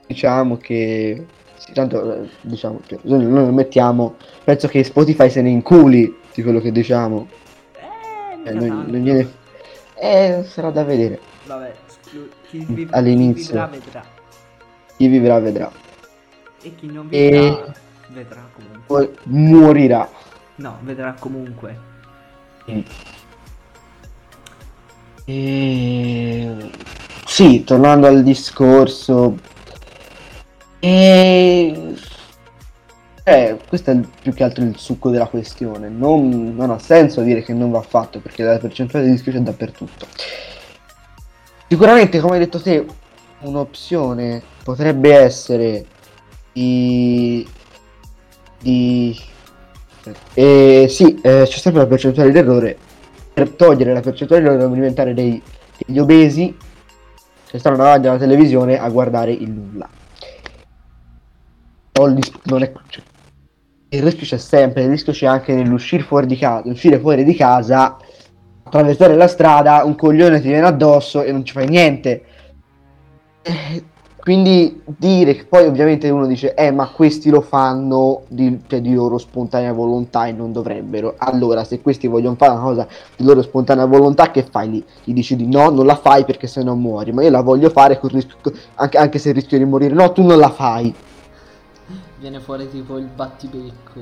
diciamo 0.09 0.57
che 0.57 1.25
sì, 1.57 1.73
tanto 1.73 2.15
eh, 2.25 2.29
diciamo 2.41 2.81
che 2.85 2.99
noi 3.03 3.23
lo 3.31 3.53
mettiamo. 3.53 4.17
Penso 4.43 4.67
che 4.67 4.83
Spotify 4.83 5.31
se 5.31 5.41
ne 5.41 5.51
inculi 5.51 6.15
di 6.35 6.43
quello 6.43 6.59
che 6.61 6.73
diciamo. 6.73 7.29
Eh, 8.45 8.49
Eh, 8.51 8.53
non- 8.55 8.87
non 8.89 9.01
gliene- 9.01 9.33
eh, 9.95 10.43
sarà 10.49 10.71
da 10.71 10.83
vedere. 10.83 11.21
Vabbè, 11.47 11.73
chi, 12.49 12.65
vi- 12.69 12.89
All'inizio. 12.91 13.69
chi. 13.71 14.19
Chi 15.01 15.07
vivrà 15.09 15.39
vedrà. 15.39 15.73
E 16.61 16.75
chi 16.75 16.87
non 16.93 17.07
E- 17.09 17.31
vivrà 17.31 17.73
vedrà 18.09 18.49
comunque. 18.53 18.83
Poi 18.87 19.11
morirà. 19.23 20.11
No, 20.57 20.79
vedrà 20.83 21.15
comunque. 21.19 21.79
E... 25.25 26.71
Sì, 27.25 27.65
tornando 27.65 28.09
al 28.09 28.23
discorso. 28.23 29.39
E... 30.81 31.95
Eh, 33.25 33.59
questo 33.67 33.93
è 33.93 33.95
il- 33.95 34.07
più 34.21 34.35
che 34.35 34.45
altro 34.45 34.65
il 34.65 34.77
succo 34.77 35.09
della 35.09 35.29
questione. 35.29 35.89
Non, 35.89 36.55
non 36.55 36.69
ha 36.73 36.79
senso 36.79 37.23
dire 37.23 37.43
che 37.43 37.55
non 37.55 37.71
va 37.71 37.81
fatto 37.81 38.21
perché 38.21 38.43
la 38.43 38.59
percentuale 38.59 39.07
di 39.07 39.13
rischio 39.13 39.33
c'è 39.33 39.39
dappertutto. 39.39 40.07
Sicuramente, 41.69 42.21
come 42.21 42.35
hai 42.35 42.41
detto 42.41 42.61
te, 42.61 42.85
un'opzione 43.41 44.43
potrebbe 44.63 45.15
essere 45.15 45.85
di. 46.53 47.47
di. 48.61 49.19
Eh, 50.35 50.87
sì, 50.89 51.21
eh, 51.23 51.45
c'è 51.47 51.59
sempre 51.59 51.83
la 51.83 51.87
percentuale 51.87 52.33
di 52.33 52.39
errore. 52.39 52.77
Per 53.33 53.51
togliere 53.51 53.93
la 53.93 54.01
percentuale 54.01 54.43
di 54.43 54.49
errore 54.49 54.63
dobbiamo 54.63 54.81
diventare 54.81 55.15
dei, 55.15 55.41
degli 55.85 55.99
obesi 55.99 56.57
che 57.47 57.59
stanno 57.59 57.77
davanti 57.77 58.07
alla 58.07 58.19
televisione 58.19 58.79
a 58.79 58.89
guardare 58.89 59.33
il 59.33 59.51
nulla. 59.51 59.89
Non 62.45 62.63
è- 62.63 62.73
cioè, 62.89 63.03
il 63.91 64.03
rischio 64.03 64.25
c'è 64.25 64.39
sempre, 64.39 64.85
il 64.85 64.89
rischio 64.89 65.13
c'è 65.13 65.27
anche 65.27 65.53
nell'uscire 65.53 66.03
fuori 66.03 66.27
di 66.27 66.37
casa, 66.37 66.69
uscire 66.69 66.99
fuori 66.99 67.25
di 67.25 67.35
casa, 67.35 67.97
attraversare 68.63 69.17
la 69.17 69.27
strada, 69.27 69.85
un 69.85 69.97
coglione 69.97 70.41
ti 70.41 70.49
viene 70.49 70.67
addosso 70.67 71.23
e 71.23 71.33
non 71.33 71.45
ci 71.45 71.53
fai 71.53 71.69
niente. 71.69 72.25
Eh, 73.43 73.85
Quindi 74.21 74.83
dire 74.85 75.35
che 75.35 75.47
poi 75.47 75.67
ovviamente 75.67 76.11
uno 76.11 76.27
dice, 76.27 76.53
eh 76.55 76.71
ma 76.71 76.89
questi 76.89 77.31
lo 77.31 77.41
fanno 77.41 78.25
di, 78.29 78.61
cioè, 78.67 78.83
di 78.83 78.93
loro 78.93 79.17
spontanea 79.17 79.73
volontà 79.73 80.27
e 80.27 80.33
non 80.33 80.53
dovrebbero. 80.53 81.15
Allora 81.17 81.65
se 81.65 81.81
questi 81.81 82.07
vogliono 82.07 82.37
fare 82.37 82.53
una 82.53 82.61
cosa 82.61 82.87
di 83.17 83.25
loro 83.25 83.41
spontanea 83.41 83.87
volontà, 83.87 84.31
che 84.31 84.43
fai 84.43 84.71
lì? 84.71 84.85
Gli 85.05 85.15
dici 85.15 85.37
di 85.37 85.47
no, 85.47 85.71
non 85.71 85.87
la 85.87 85.97
fai 85.97 86.27
perché 86.27 86.47
se 86.47 86.63
no 86.63 86.77
muori, 86.77 87.13
ma 87.13 87.23
io 87.23 87.31
la 87.31 87.41
voglio 87.41 87.71
fare 87.71 87.99
rischio, 88.03 88.53
anche, 88.75 88.99
anche 88.99 89.19
se 89.19 89.33
rischio 89.33 89.57
di 89.57 89.65
morire. 89.65 89.95
No, 89.95 90.13
tu 90.13 90.23
non 90.23 90.39
la 90.39 90.51
fai. 90.51 90.95
Viene 92.19 92.41
fuori 92.41 92.69
tipo 92.69 92.99
il 92.99 93.07
battibecco. 93.07 94.01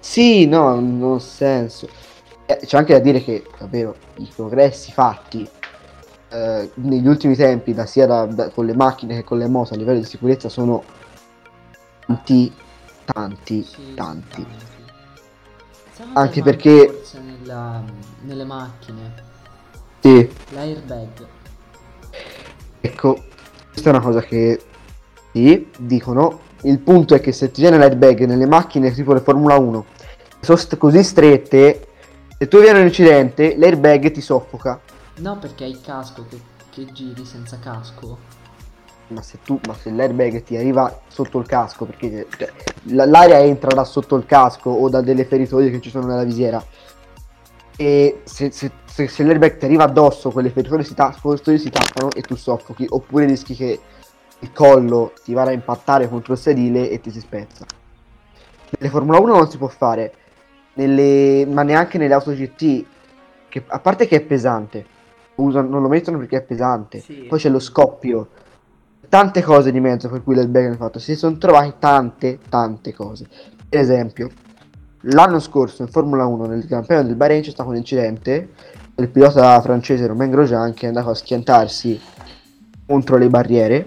Sì, 0.00 0.46
no, 0.46 0.80
non 0.80 1.14
ha 1.14 1.18
senso. 1.20 1.88
Eh, 2.46 2.58
c'è 2.66 2.76
anche 2.76 2.94
da 2.94 2.98
dire 2.98 3.22
che 3.22 3.44
davvero 3.56 3.94
i 4.16 4.28
progressi 4.34 4.90
fatti 4.90 5.48
eh, 6.32 6.70
negli 6.74 7.06
ultimi 7.06 7.36
tempi, 7.36 7.74
da 7.74 7.84
sia 7.86 8.06
da- 8.06 8.24
da- 8.26 8.48
con 8.50 8.64
le 8.66 8.74
macchine 8.74 9.16
che 9.16 9.24
con 9.24 9.38
le 9.38 9.48
moto 9.48 9.74
a 9.74 9.76
livello 9.76 9.98
di 9.98 10.04
sicurezza, 10.06 10.48
sono 10.48 10.82
tanti, 12.06 12.52
tanti, 13.04 13.62
Sì, 13.62 13.94
tanti. 13.94 14.46
Secondo 15.92 16.18
Anche 16.18 16.42
perché- 16.42 17.02
nella- 17.22 17.82
nelle 18.22 18.44
macchine 18.44 19.12
Sì, 20.00 20.30
l'airbag. 20.50 21.08
ecco, 22.80 23.24
questa 23.70 23.90
è 23.90 23.92
una 23.92 24.02
cosa 24.02 24.20
che 24.22 24.60
sì, 25.32 25.70
dicono, 25.78 26.40
Il 26.64 26.78
punto 26.78 27.16
è 27.16 27.20
che 27.20 27.32
se 27.32 27.50
ti 27.50 27.60
viene 27.60 27.76
l'airbag 27.76 28.24
nelle 28.24 28.46
macchine 28.46 28.92
tipo 28.92 29.12
le 29.12 29.18
Formula 29.18 29.58
1, 29.58 29.84
sono 30.40 30.56
st- 30.56 30.76
così 30.76 31.02
strette, 31.02 31.88
se 32.38 32.46
tu 32.46 32.60
vieni 32.60 32.78
un 32.78 32.84
incidente, 32.86 33.56
l'airbag 33.56 34.12
ti 34.12 34.20
soffoca. 34.20 34.80
No, 35.16 35.38
perché 35.38 35.64
hai 35.64 35.70
il 35.70 35.80
casco 35.80 36.26
che, 36.28 36.40
che 36.70 36.86
giri 36.92 37.24
senza 37.24 37.58
casco. 37.58 38.40
Ma 39.08 39.20
se 39.20 39.38
tu, 39.44 39.60
ma 39.66 39.74
se 39.74 39.90
l'airbag 39.90 40.42
ti 40.42 40.56
arriva 40.56 41.02
sotto 41.08 41.38
il 41.38 41.46
casco, 41.46 41.84
perché 41.84 42.26
cioè, 42.36 42.50
l'aria 42.84 43.38
entra 43.40 43.74
da 43.74 43.84
sotto 43.84 44.16
il 44.16 44.24
casco 44.24 44.70
o 44.70 44.88
da 44.88 45.02
delle 45.02 45.26
feritoie 45.26 45.70
che 45.70 45.80
ci 45.80 45.90
sono 45.90 46.06
nella 46.06 46.24
visiera. 46.24 46.64
E 47.76 48.20
se, 48.24 48.50
se, 48.50 48.70
se, 48.84 49.08
se 49.08 49.22
l'airbag 49.22 49.58
ti 49.58 49.66
arriva 49.66 49.84
addosso, 49.84 50.30
quelle 50.30 50.50
feritoie 50.50 50.82
si, 50.82 50.94
ta- 50.94 51.14
si 51.14 51.70
tappano 51.70 52.10
e 52.12 52.22
tu 52.22 52.34
soffochi. 52.36 52.86
Oppure 52.88 53.26
rischi 53.26 53.54
che 53.54 53.80
il 54.38 54.52
collo 54.52 55.12
ti 55.22 55.34
vada 55.34 55.50
a 55.50 55.54
impattare 55.54 56.08
contro 56.08 56.32
il 56.32 56.38
sedile 56.38 56.88
e 56.88 57.00
ti 57.00 57.10
si 57.10 57.20
spezza. 57.20 57.66
Nelle 58.78 58.90
Formula 58.90 59.18
1 59.18 59.36
non 59.36 59.50
si 59.50 59.58
può 59.58 59.68
fare, 59.68 60.14
nelle, 60.74 61.46
ma 61.46 61.62
neanche 61.62 61.98
nelle 61.98 62.14
auto 62.14 62.32
GT, 62.32 62.84
che, 63.48 63.62
a 63.66 63.78
parte 63.78 64.06
che 64.06 64.16
è 64.16 64.20
pesante, 64.22 64.86
usano, 65.42 65.68
non 65.68 65.82
lo 65.82 65.88
mettono 65.88 66.18
perché 66.18 66.38
è 66.38 66.42
pesante, 66.42 67.00
Sì. 67.00 67.26
poi 67.28 67.38
c'è 67.38 67.48
lo 67.48 67.58
scoppio, 67.58 68.28
tante 69.08 69.42
cose 69.42 69.70
di 69.72 69.80
mezzo 69.80 70.08
per 70.08 70.22
cui 70.22 70.34
l'airbag 70.34 70.72
è 70.72 70.76
fatto, 70.76 70.98
si 70.98 71.14
sono 71.16 71.36
trovate 71.38 71.74
tante, 71.78 72.38
tante 72.48 72.94
cose. 72.94 73.26
Per 73.68 73.78
esempio, 73.80 74.30
l'anno 75.02 75.38
scorso 75.38 75.82
in 75.82 75.88
Formula 75.88 76.24
1 76.26 76.46
nel 76.46 76.64
Gran 76.66 76.86
Premio 76.86 77.04
del 77.04 77.16
Bahrain 77.16 77.42
c'è 77.42 77.50
stato 77.50 77.68
un 77.70 77.76
incidente, 77.76 78.50
il 78.96 79.08
pilota 79.08 79.60
francese 79.60 80.06
Romain 80.06 80.30
Grosjean 80.30 80.72
che 80.74 80.84
è 80.84 80.88
andato 80.88 81.10
a 81.10 81.14
schiantarsi 81.14 82.00
contro 82.86 83.16
le 83.16 83.28
barriere 83.28 83.86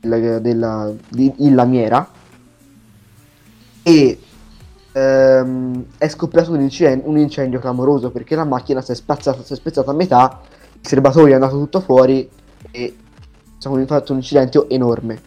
della, 0.00 0.38
della- 0.38 0.92
di, 1.08 1.32
in 1.38 1.54
lamiera. 1.54 2.08
E 3.82 4.18
ehm, 4.92 5.84
è 5.98 6.08
scoppiato 6.08 6.52
un 6.52 6.60
incendio, 6.60 7.08
un 7.08 7.16
incendio 7.18 7.58
clamoroso 7.60 8.10
perché 8.10 8.34
la 8.34 8.44
macchina 8.44 8.80
si 8.80 8.92
è 8.92 8.94
spazzata, 8.94 9.42
si 9.42 9.52
è 9.52 9.56
spezzata 9.56 9.90
a 9.90 9.94
metà, 9.94 10.40
serbatoio 10.80 11.32
è 11.32 11.34
andato 11.34 11.58
tutto 11.58 11.80
fuori 11.80 12.28
e 12.70 12.96
è 13.62 13.84
fatto 13.86 14.12
un 14.12 14.18
incidente 14.18 14.64
enorme. 14.68 15.20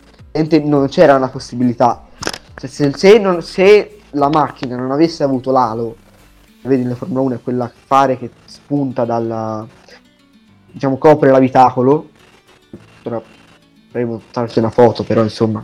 Non 0.64 0.88
c'era 0.90 1.16
una 1.16 1.30
possibilità. 1.30 2.08
Se, 2.56 2.68
se- 2.68 2.92
se 2.96 3.18
non- 3.20 3.42
se 3.42 4.00
la 4.12 4.30
macchina 4.30 4.76
non 4.76 4.92
avesse 4.92 5.24
avuto 5.24 5.52
l'alo, 5.52 5.96
vedi 6.64 6.84
nella 6.84 6.96
Formula 6.96 7.22
1 7.22 7.36
è 7.36 7.42
quella 7.42 7.72
fare 7.74 8.18
che 8.18 8.32
spunta 8.46 9.06
dalla 9.06 9.68
diciamo 10.72 10.98
copre 10.98 11.30
l'abitacolo. 11.30 12.10
Ora 13.04 13.22
faremo 13.92 14.22
farci 14.32 14.60
una 14.60 14.70
foto, 14.72 15.04
però 15.04 15.22
insomma 15.22 15.64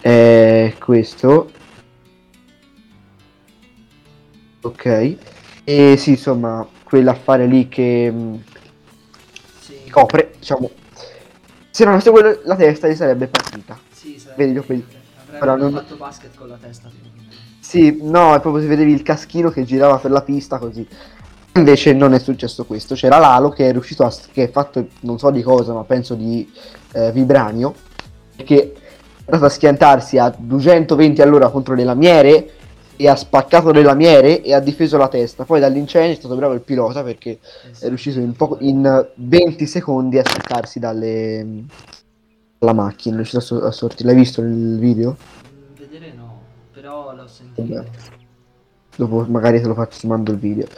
è 0.00 0.74
questo. 0.78 1.50
Ok. 4.62 5.16
E 5.64 5.96
sì, 5.96 6.10
insomma, 6.10 6.66
quell'affare 6.84 7.46
lì 7.46 7.68
che. 7.68 8.12
Copre, 9.92 10.32
diciamo. 10.38 10.70
Se 11.70 11.84
non 11.84 11.94
avesse 11.94 12.10
quello, 12.10 12.40
la 12.44 12.56
testa 12.56 12.88
gli 12.88 12.94
sarebbe 12.94 13.28
partita. 13.28 13.78
Sì, 13.92 14.18
sarebbe 14.18 14.44
Vedi. 14.44 14.58
Avrebbero 14.58 15.38
però 15.38 15.56
non- 15.56 15.72
fatto 15.72 15.96
basket 15.96 16.34
con 16.36 16.48
la 16.48 16.58
testa. 16.60 16.90
Sì, 17.60 17.98
no, 18.02 18.34
è 18.34 18.40
proprio 18.40 18.62
si 18.62 18.68
vedevi 18.68 18.92
il 18.92 19.02
caschino 19.02 19.50
che 19.50 19.64
girava 19.64 19.98
per 19.98 20.10
la 20.10 20.22
pista 20.22 20.58
così. 20.58 20.86
Invece 21.54 21.92
non 21.92 22.12
è 22.12 22.18
successo 22.18 22.64
questo. 22.64 22.94
C'era 22.94 23.18
l'alo 23.18 23.50
che 23.50 23.68
è 23.68 23.72
riuscito 23.72 24.04
a. 24.04 24.12
che 24.32 24.44
è 24.44 24.50
fatto 24.50 24.88
non 25.00 25.18
so 25.18 25.30
di 25.30 25.42
cosa, 25.42 25.72
ma 25.72 25.84
penso 25.84 26.14
di 26.14 26.50
eh, 26.92 27.12
vibranio. 27.12 27.74
Che 28.36 28.72
è 28.74 29.24
andato 29.26 29.44
a 29.44 29.48
schiantarsi 29.48 30.18
a 30.18 30.34
220 30.36 31.22
all'ora 31.22 31.48
contro 31.48 31.74
le 31.74 31.84
lamiere. 31.84 32.50
E 33.02 33.08
ha 33.08 33.16
spaccato 33.16 33.72
le 33.72 33.82
lamiere 33.82 34.42
e 34.42 34.54
ha 34.54 34.60
difeso 34.60 34.96
la 34.96 35.08
testa. 35.08 35.42
Poi 35.44 35.58
dall'incendio 35.58 36.12
è 36.12 36.14
stato 36.14 36.36
bravo 36.36 36.54
il 36.54 36.60
pilota 36.60 37.02
perché 37.02 37.40
sì. 37.72 37.84
è 37.84 37.88
riuscito 37.88 38.20
in, 38.20 38.32
poco- 38.34 38.58
in 38.60 39.08
20 39.12 39.66
secondi 39.66 40.18
a 40.18 40.24
staccarsi 40.24 40.78
dalle, 40.78 41.64
dalla 42.60 42.72
macchina. 42.72 43.14
È 43.14 43.16
riuscito 43.16 43.38
a, 43.38 43.42
so- 43.42 43.64
a 43.64 43.72
sortire. 43.72 44.10
L'hai 44.10 44.18
visto 44.20 44.40
nel 44.40 44.78
video? 44.78 45.16
Vedere 45.76 46.12
no, 46.16 46.42
però 46.72 47.12
l'ho 47.12 47.26
sentito. 47.26 47.74
Vabbè. 47.74 47.88
Dopo 48.94 49.26
magari 49.28 49.60
te 49.60 49.66
lo 49.66 49.74
faccio, 49.74 49.98
ti 49.98 50.06
mando 50.06 50.30
il 50.30 50.38
video. 50.38 50.68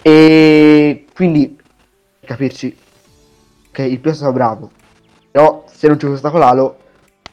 E 0.00 1.04
quindi, 1.12 1.58
per 2.20 2.28
capirci, 2.30 2.74
che 3.70 3.82
il 3.82 3.98
pilota 3.98 4.12
è 4.12 4.14
stato 4.14 4.32
bravo. 4.32 4.70
Però 5.30 5.66
se 5.70 5.88
non 5.88 5.98
ci 5.98 6.06
fosse 6.06 6.18
stato 6.20 6.38
l'alo, 6.38 6.78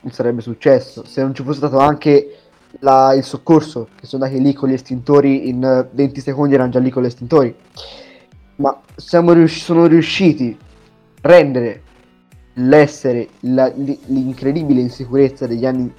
non 0.01 0.11
sarebbe 0.11 0.41
successo. 0.41 1.05
Se 1.05 1.21
non 1.21 1.33
ci 1.33 1.43
fosse 1.43 1.59
stato 1.59 1.77
anche 1.77 2.39
la- 2.79 3.13
il 3.13 3.23
soccorso, 3.23 3.89
che 3.95 4.05
sono 4.05 4.23
andati 4.23 4.41
lì 4.41 4.53
con 4.53 4.69
gli 4.69 4.73
estintori, 4.73 5.49
in 5.49 5.63
eh, 5.63 5.87
20 5.91 6.21
secondi 6.21 6.55
erano 6.55 6.71
già 6.71 6.79
lì 6.79 6.89
con 6.89 7.03
gli 7.03 7.07
estintori. 7.07 7.55
Ma 8.55 8.79
riusci- 9.33 9.61
sono 9.61 9.85
riusciti 9.85 10.57
a 11.21 11.27
rendere 11.27 11.81
l'essere, 12.55 13.29
la- 13.41 13.71
l'incredibile 13.75 14.81
insicurezza 14.81 15.47
degli 15.47 15.65
anni 15.65 15.91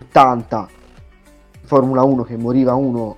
80 0.00 0.68
Formula 1.64 2.02
1 2.02 2.24
che 2.24 2.36
moriva 2.36 2.74
uno 2.74 3.16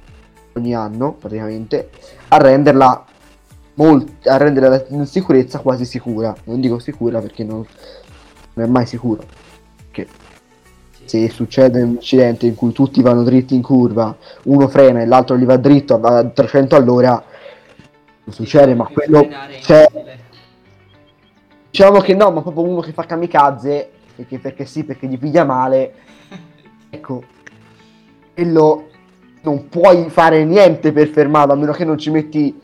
ogni 0.55 0.75
anno 0.75 1.14
praticamente 1.14 1.90
a 2.29 2.37
renderla 2.38 3.05
molt- 3.75 4.27
a 4.27 4.37
rendere 4.37 4.69
la 4.69 4.85
insicurezza 4.90 5.59
quasi 5.59 5.85
sicura 5.85 6.35
non 6.45 6.61
dico 6.61 6.79
sicura 6.79 7.21
perché 7.21 7.42
non, 7.42 7.66
non 8.55 8.66
è 8.66 8.69
mai 8.69 8.87
sicuro. 8.87 9.25
Se 11.07 11.31
succede 11.31 11.81
un 11.83 11.90
incidente 11.95 12.47
in 12.47 12.55
cui 12.55 12.73
tutti 12.73 13.01
vanno 13.01 13.23
dritti 13.23 13.55
in 13.55 13.62
curva 13.62 14.14
uno 14.45 14.69
frena 14.69 15.01
e 15.01 15.07
l'altro 15.07 15.37
gli 15.37 15.45
va 15.45 15.57
dritto 15.57 16.01
a 16.01 16.25
300 16.25 16.77
all'ora 16.77 17.23
non 18.25 18.35
succede 18.35 18.75
ma 18.75 18.87
quello 18.87 19.27
c'è. 19.61 19.87
Diciamo 21.71 22.01
che 22.01 22.14
no 22.14 22.31
ma 22.33 22.42
proprio 22.42 22.64
uno 22.64 22.81
che 22.81 22.92
fa 22.92 23.05
kamikaze 23.05 23.90
perché, 24.16 24.38
perché 24.38 24.64
sì 24.64 24.85
perché 24.85 25.07
gli 25.07 25.19
piglia 25.19 25.45
male. 25.45 25.95
Ecco 26.90 27.23
quello 28.35 28.88
non 29.42 29.69
puoi 29.69 30.11
fare 30.11 30.45
niente 30.45 30.92
per 30.92 31.09
fermarlo 31.09 31.53
a 31.53 31.57
meno 31.57 31.73
che 31.73 31.85
non 31.85 31.99
ci 31.99 32.11
metti 32.11 32.61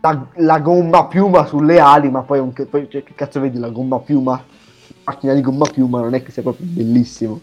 la, 0.00 0.26
la 0.34 0.58
gomma 0.58 1.06
piuma 1.06 1.46
sulle 1.46 1.78
ali 1.78 2.10
ma 2.10 2.22
poi, 2.22 2.40
un- 2.40 2.52
poi 2.52 2.88
cioè, 2.90 3.02
che 3.02 3.14
cazzo 3.14 3.40
vedi 3.40 3.58
la 3.58 3.70
gomma 3.70 3.98
piuma? 4.00 4.42
Macchina 5.04 5.32
di 5.32 5.40
gomma 5.40 5.66
piuma 5.70 6.00
non 6.00 6.14
è 6.14 6.22
che 6.22 6.30
sia 6.30 6.42
proprio 6.42 6.66
bellissimo. 6.68 7.40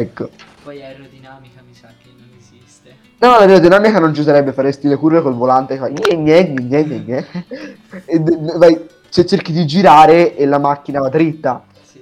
Ecco 0.00 0.30
Poi 0.62 0.80
aerodinamica 0.82 1.60
mi 1.66 1.74
sa 1.74 1.88
che 2.00 2.08
non 2.16 2.28
esiste. 2.38 2.96
no 3.18 3.30
l'aerodinamica 3.38 3.98
non 3.98 4.14
ci 4.14 4.22
sarebbe 4.22 4.52
faresti 4.52 4.86
le 4.86 4.96
curve 4.96 5.22
col 5.22 5.34
volante 5.34 5.74
che 5.74 5.80
fai 5.80 5.92
gne, 5.92 6.52
gne, 6.52 6.84
gne, 6.84 7.26
e 8.06 8.20
vai, 8.56 8.86
se 9.08 9.26
cerchi 9.26 9.52
di 9.52 9.66
girare 9.66 10.36
e 10.36 10.46
la 10.46 10.58
macchina 10.58 11.00
va 11.00 11.08
dritta 11.08 11.64
Sì. 11.82 12.00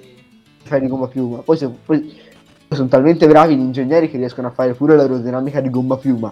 fai 0.63 0.81
di 0.81 0.87
gomma 0.87 1.07
piuma. 1.07 1.37
Poi, 1.39 1.57
se- 1.57 1.69
poi 1.69 2.15
sono 2.69 2.87
talmente 2.87 3.25
bravi 3.27 3.55
gli 3.55 3.61
ingegneri 3.61 4.09
che 4.11 4.17
riescono 4.17 4.47
a 4.47 4.51
fare 4.51 4.73
pure 4.73 4.95
l'aerodinamica 4.95 5.59
di 5.61 5.69
gomma 5.69 5.97
piuma. 5.97 6.31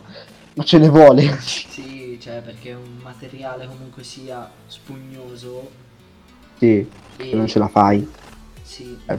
Ma 0.54 0.63
ce 0.63 0.78
ne 0.78 0.89
vuole. 0.89 1.38
Sì, 1.39 2.17
cioè 2.21 2.41
perché 2.41 2.71
è 2.71 2.75
un 2.75 2.99
materiale 3.01 3.67
comunque 3.67 4.04
sia 4.04 4.49
spugnoso 4.67 5.69
sì, 6.58 6.88
e 7.17 7.36
non 7.36 7.47
ce 7.47 7.60
la 7.60 7.67
fai. 7.67 8.08
Sì, 8.65 8.97
Eh. 9.06 9.17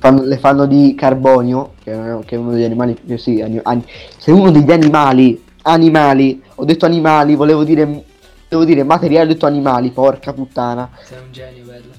Fanno- 0.00 0.22
le 0.22 0.38
fanno 0.38 0.64
di 0.66 0.94
carbonio, 0.96 1.74
che 1.82 1.92
è, 1.92 2.36
uno 2.36 2.52
degli 2.52 2.62
animali. 2.64 2.96
eh, 3.08 3.18
Sì, 3.18 3.40
ani- 3.40 3.60
ani- 3.62 3.84
se 4.16 4.30
uno 4.32 4.50
degli 4.50 4.70
animali. 4.72 5.44
Animali, 5.62 6.42
ho 6.54 6.64
detto 6.64 6.86
animali, 6.86 7.34
volevo 7.34 7.64
dire. 7.64 8.04
Devo 8.48 8.64
dire 8.64 8.82
materiale, 8.84 9.24
ho 9.30 9.32
detto 9.32 9.44
animali, 9.46 9.90
porca 9.90 10.32
puttana. 10.32 10.88
Sei 11.04 11.18
un 11.18 11.32
genio, 11.32 11.64
bello. 11.64 11.92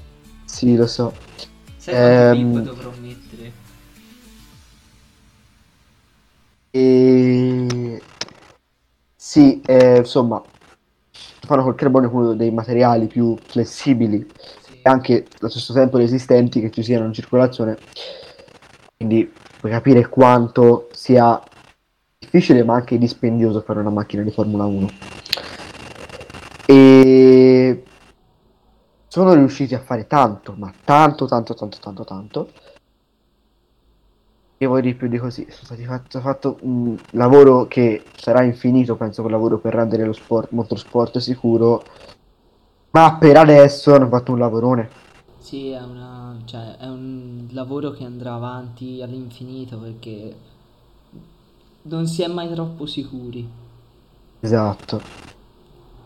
Sì, 0.44 0.74
lo 0.74 0.86
so. 0.88 1.12
Sai 1.76 1.94
quanti 1.94 2.38
Ehm, 2.40 2.52
bip 2.54 2.64
dovrò 2.64 2.92
mettere? 3.00 3.52
E... 6.72 8.02
Sì, 9.14 9.60
eh, 9.66 9.98
insomma, 9.98 10.42
fanno 11.46 11.62
col 11.62 11.74
carbonio 11.76 12.10
uno 12.12 12.32
dei 12.34 12.50
materiali 12.50 13.06
più 13.06 13.36
flessibili 13.46 14.26
anche 14.82 15.26
allo 15.38 15.50
stesso 15.50 15.72
tempo 15.72 15.98
resistenti 15.98 16.60
che 16.60 16.70
ci 16.70 16.82
siano 16.82 17.06
in 17.06 17.12
circolazione. 17.12 17.78
Quindi 18.96 19.32
puoi 19.58 19.72
capire 19.72 20.08
quanto 20.08 20.88
sia 20.92 21.40
difficile 22.18 22.64
ma 22.64 22.74
anche 22.74 22.98
dispendioso 22.98 23.60
fare 23.60 23.80
una 23.80 23.90
macchina 23.90 24.22
di 24.22 24.30
Formula 24.30 24.64
1. 24.64 24.90
E 26.66 27.82
sono 29.08 29.34
riusciti 29.34 29.74
a 29.74 29.80
fare 29.80 30.06
tanto, 30.06 30.54
ma 30.56 30.72
tanto, 30.84 31.26
tanto, 31.26 31.54
tanto, 31.54 31.78
tanto, 31.80 32.04
tanto. 32.04 32.50
Che 34.56 34.66
vuoi 34.66 34.82
di 34.82 34.94
più 34.94 35.08
di 35.08 35.18
così? 35.18 35.46
Sono 35.50 35.64
stati 35.64 35.84
fatto, 35.84 36.20
fatto 36.20 36.58
un 36.60 36.96
lavoro 37.12 37.66
che 37.66 38.04
sarà 38.14 38.42
infinito, 38.42 38.94
penso, 38.94 39.22
quel 39.22 39.32
lavoro 39.32 39.58
per 39.58 39.74
rendere 39.74 40.04
lo 40.04 40.12
sport, 40.12 40.50
motorsport 40.52 41.18
sicuro. 41.18 41.82
Ma 42.92 43.16
per 43.16 43.36
adesso 43.36 43.94
hanno 43.94 44.08
fatto 44.08 44.32
un 44.32 44.38
lavorone. 44.38 44.90
Sì, 45.38 45.68
è 45.70 45.80
una, 45.80 46.36
cioè, 46.44 46.76
è 46.76 46.86
un 46.86 47.46
lavoro 47.52 47.92
che 47.92 48.04
andrà 48.04 48.34
avanti 48.34 49.00
all'infinito 49.00 49.78
perché 49.78 50.34
non 51.82 52.06
si 52.06 52.22
è 52.22 52.26
mai 52.26 52.52
troppo 52.52 52.86
sicuri. 52.86 53.48
Esatto. 54.40 55.28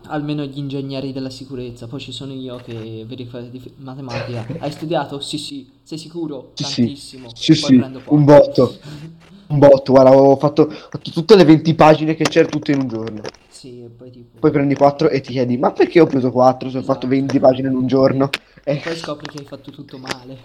Almeno 0.07 0.43
gli 0.43 0.59
ingegneri 0.59 1.11
della 1.11 1.31
sicurezza. 1.31 1.87
Poi 1.87 1.99
ci 1.99 2.11
sono 2.11 2.33
io 2.33 2.57
che 2.57 3.03
verifico 3.07 3.39
di 3.39 3.73
matematica. 3.77 4.45
Hai 4.59 4.71
studiato? 4.71 5.19
Sì, 5.19 5.39
sì. 5.39 5.67
Sei 5.81 5.97
sicuro? 5.97 6.51
Sì. 6.53 6.63
Tantissimo. 6.63 7.29
Sì, 7.33 7.59
Poi 7.59 7.69
sì, 7.79 8.01
un 8.05 8.23
botto. 8.23 8.77
Un 9.55 9.59
botto, 9.59 9.93
guarda, 9.93 10.13
ho 10.13 10.35
fatto, 10.35 10.63
ho 10.63 10.69
fatto 10.69 11.11
tutte 11.11 11.35
le 11.37 11.45
20 11.45 11.73
pagine 11.75 12.13
che 12.15 12.25
c'erano 12.25 12.49
tutte 12.51 12.73
in 12.73 12.81
un 12.81 12.87
giorno. 12.89 13.21
Sì, 13.47 13.87
poi 13.95 14.09
tipo... 14.11 14.37
Poi 14.39 14.51
prendi 14.51 14.75
4 14.75 15.07
e 15.09 15.21
ti 15.21 15.31
chiedi, 15.31 15.55
ma 15.57 15.71
perché 15.71 16.01
ho 16.01 16.05
preso 16.07 16.29
4 16.29 16.69
se 16.69 16.79
ho 16.79 16.81
fatto 16.81 17.05
Esatto. 17.05 17.07
20 17.07 17.39
pagine 17.39 17.69
in 17.69 17.75
un 17.77 17.87
giorno? 17.87 18.29
E 18.65 18.79
È 18.79 18.81
poi 18.83 18.95
scopri 18.97 19.29
che 19.29 19.37
hai 19.39 19.45
fatto 19.45 19.71
tutto 19.71 19.97
male. 19.97 20.37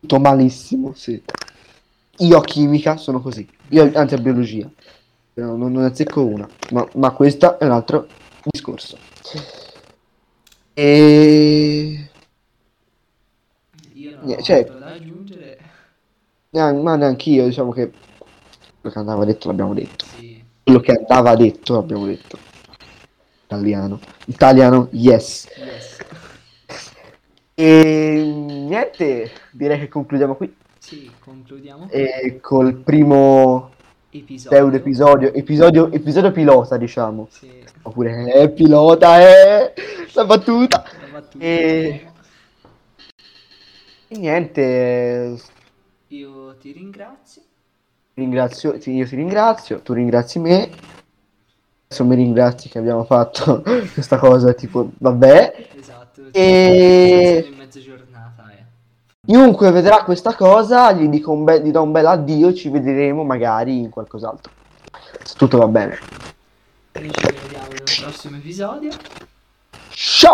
tutto 0.00 0.18
malissimo, 0.18 0.92
sì. 0.96 1.22
Io 2.18 2.36
a 2.38 2.42
chimica 2.42 2.96
sono 2.96 3.20
così, 3.20 3.48
io 3.68 3.90
anzi 3.94 4.14
a 4.14 4.18
biologia, 4.18 4.68
non, 5.34 5.58
non 5.58 5.72
ne 5.74 5.84
azzecco 5.86 6.24
una, 6.24 6.48
ma, 6.72 6.88
ma 6.94 7.10
questo 7.12 7.56
è 7.58 7.64
un 7.64 7.70
altro 7.72 8.06
discorso. 8.50 8.98
E... 10.74 12.08
Io 13.92 14.16
non 14.20 14.30
ho 14.30 14.42
cioè- 14.42 14.64
da 14.64 14.86
aggiungere. 14.86 15.58
nean- 16.50 16.82
ma 16.82 16.94
neanche 16.96 17.30
io, 17.30 17.46
diciamo 17.46 17.72
che 17.72 17.90
quello 18.84 18.90
che 18.92 18.98
andava 18.98 19.24
detto 19.24 19.48
l'abbiamo 19.48 19.72
detto. 19.74 20.04
Sì. 20.04 20.42
Quello 20.62 20.80
che 20.80 20.92
andava 20.92 21.34
detto 21.36 21.74
l'abbiamo 21.74 22.04
detto. 22.04 22.38
Italiano. 23.46 23.98
Italiano, 24.26 24.88
yes. 24.92 25.48
Yes. 25.56 25.98
E 27.54 28.32
niente, 28.46 29.30
direi 29.52 29.78
che 29.78 29.88
concludiamo 29.88 30.34
qui. 30.34 30.54
Sì, 30.78 31.10
concludiamo. 31.20 31.88
E 31.90 32.40
col 32.42 32.74
primo 32.74 33.70
Episodio. 34.10 34.68
episodio, 34.76 35.32
episodio, 35.32 35.90
episodio 35.92 36.30
pilota, 36.32 36.76
diciamo. 36.76 37.28
Sì, 37.30 37.50
Oppure 37.82 38.32
eh, 38.34 38.50
pilota, 38.50 39.18
eh, 39.20 39.72
la 40.12 40.24
battuta. 40.26 40.84
la 41.00 41.06
battuta. 41.20 41.44
E- 41.44 42.08
E 44.08 44.18
niente, 44.18 45.36
Io 46.08 46.54
ti 46.58 46.70
ringrazio. 46.72 47.42
Ringrazio, 48.14 48.80
sì, 48.80 48.92
io 48.92 49.06
ti 49.06 49.16
ringrazio, 49.16 49.80
tu 49.80 49.92
ringrazi 49.92 50.38
me. 50.38 50.70
Adesso 51.86 52.04
mi 52.04 52.14
ringrazi 52.16 52.68
che 52.68 52.78
abbiamo 52.78 53.04
fatto 53.04 53.62
questa 53.92 54.18
cosa, 54.18 54.52
tipo, 54.52 54.90
vabbè. 54.98 55.68
Esatto. 55.78 56.22
E- 56.30 57.40
Siamo 57.42 57.54
in 57.54 57.58
mezza 57.58 57.80
giornata, 57.80 58.50
eh. 58.50 58.64
Chiunque 59.26 59.70
vedrà 59.70 60.02
questa 60.04 60.34
cosa, 60.34 60.92
gli 60.92 61.08
dico 61.08 61.32
un 61.32 61.44
bel, 61.44 61.62
gli 61.62 61.70
do 61.70 61.82
un 61.82 61.92
bel 61.92 62.06
addio, 62.06 62.52
ci 62.54 62.68
vedremo 62.68 63.24
magari 63.24 63.78
in 63.78 63.90
qualcos'altro. 63.90 64.52
Se 65.22 65.34
tutto 65.36 65.58
va 65.58 65.68
bene. 65.68 65.98
Noi 66.92 67.10
ci 67.12 67.26
vediamo 67.42 67.68
nel 67.68 67.82
prossimo 67.82 68.36
episodio. 68.36 68.90
Ciao! 69.90 70.32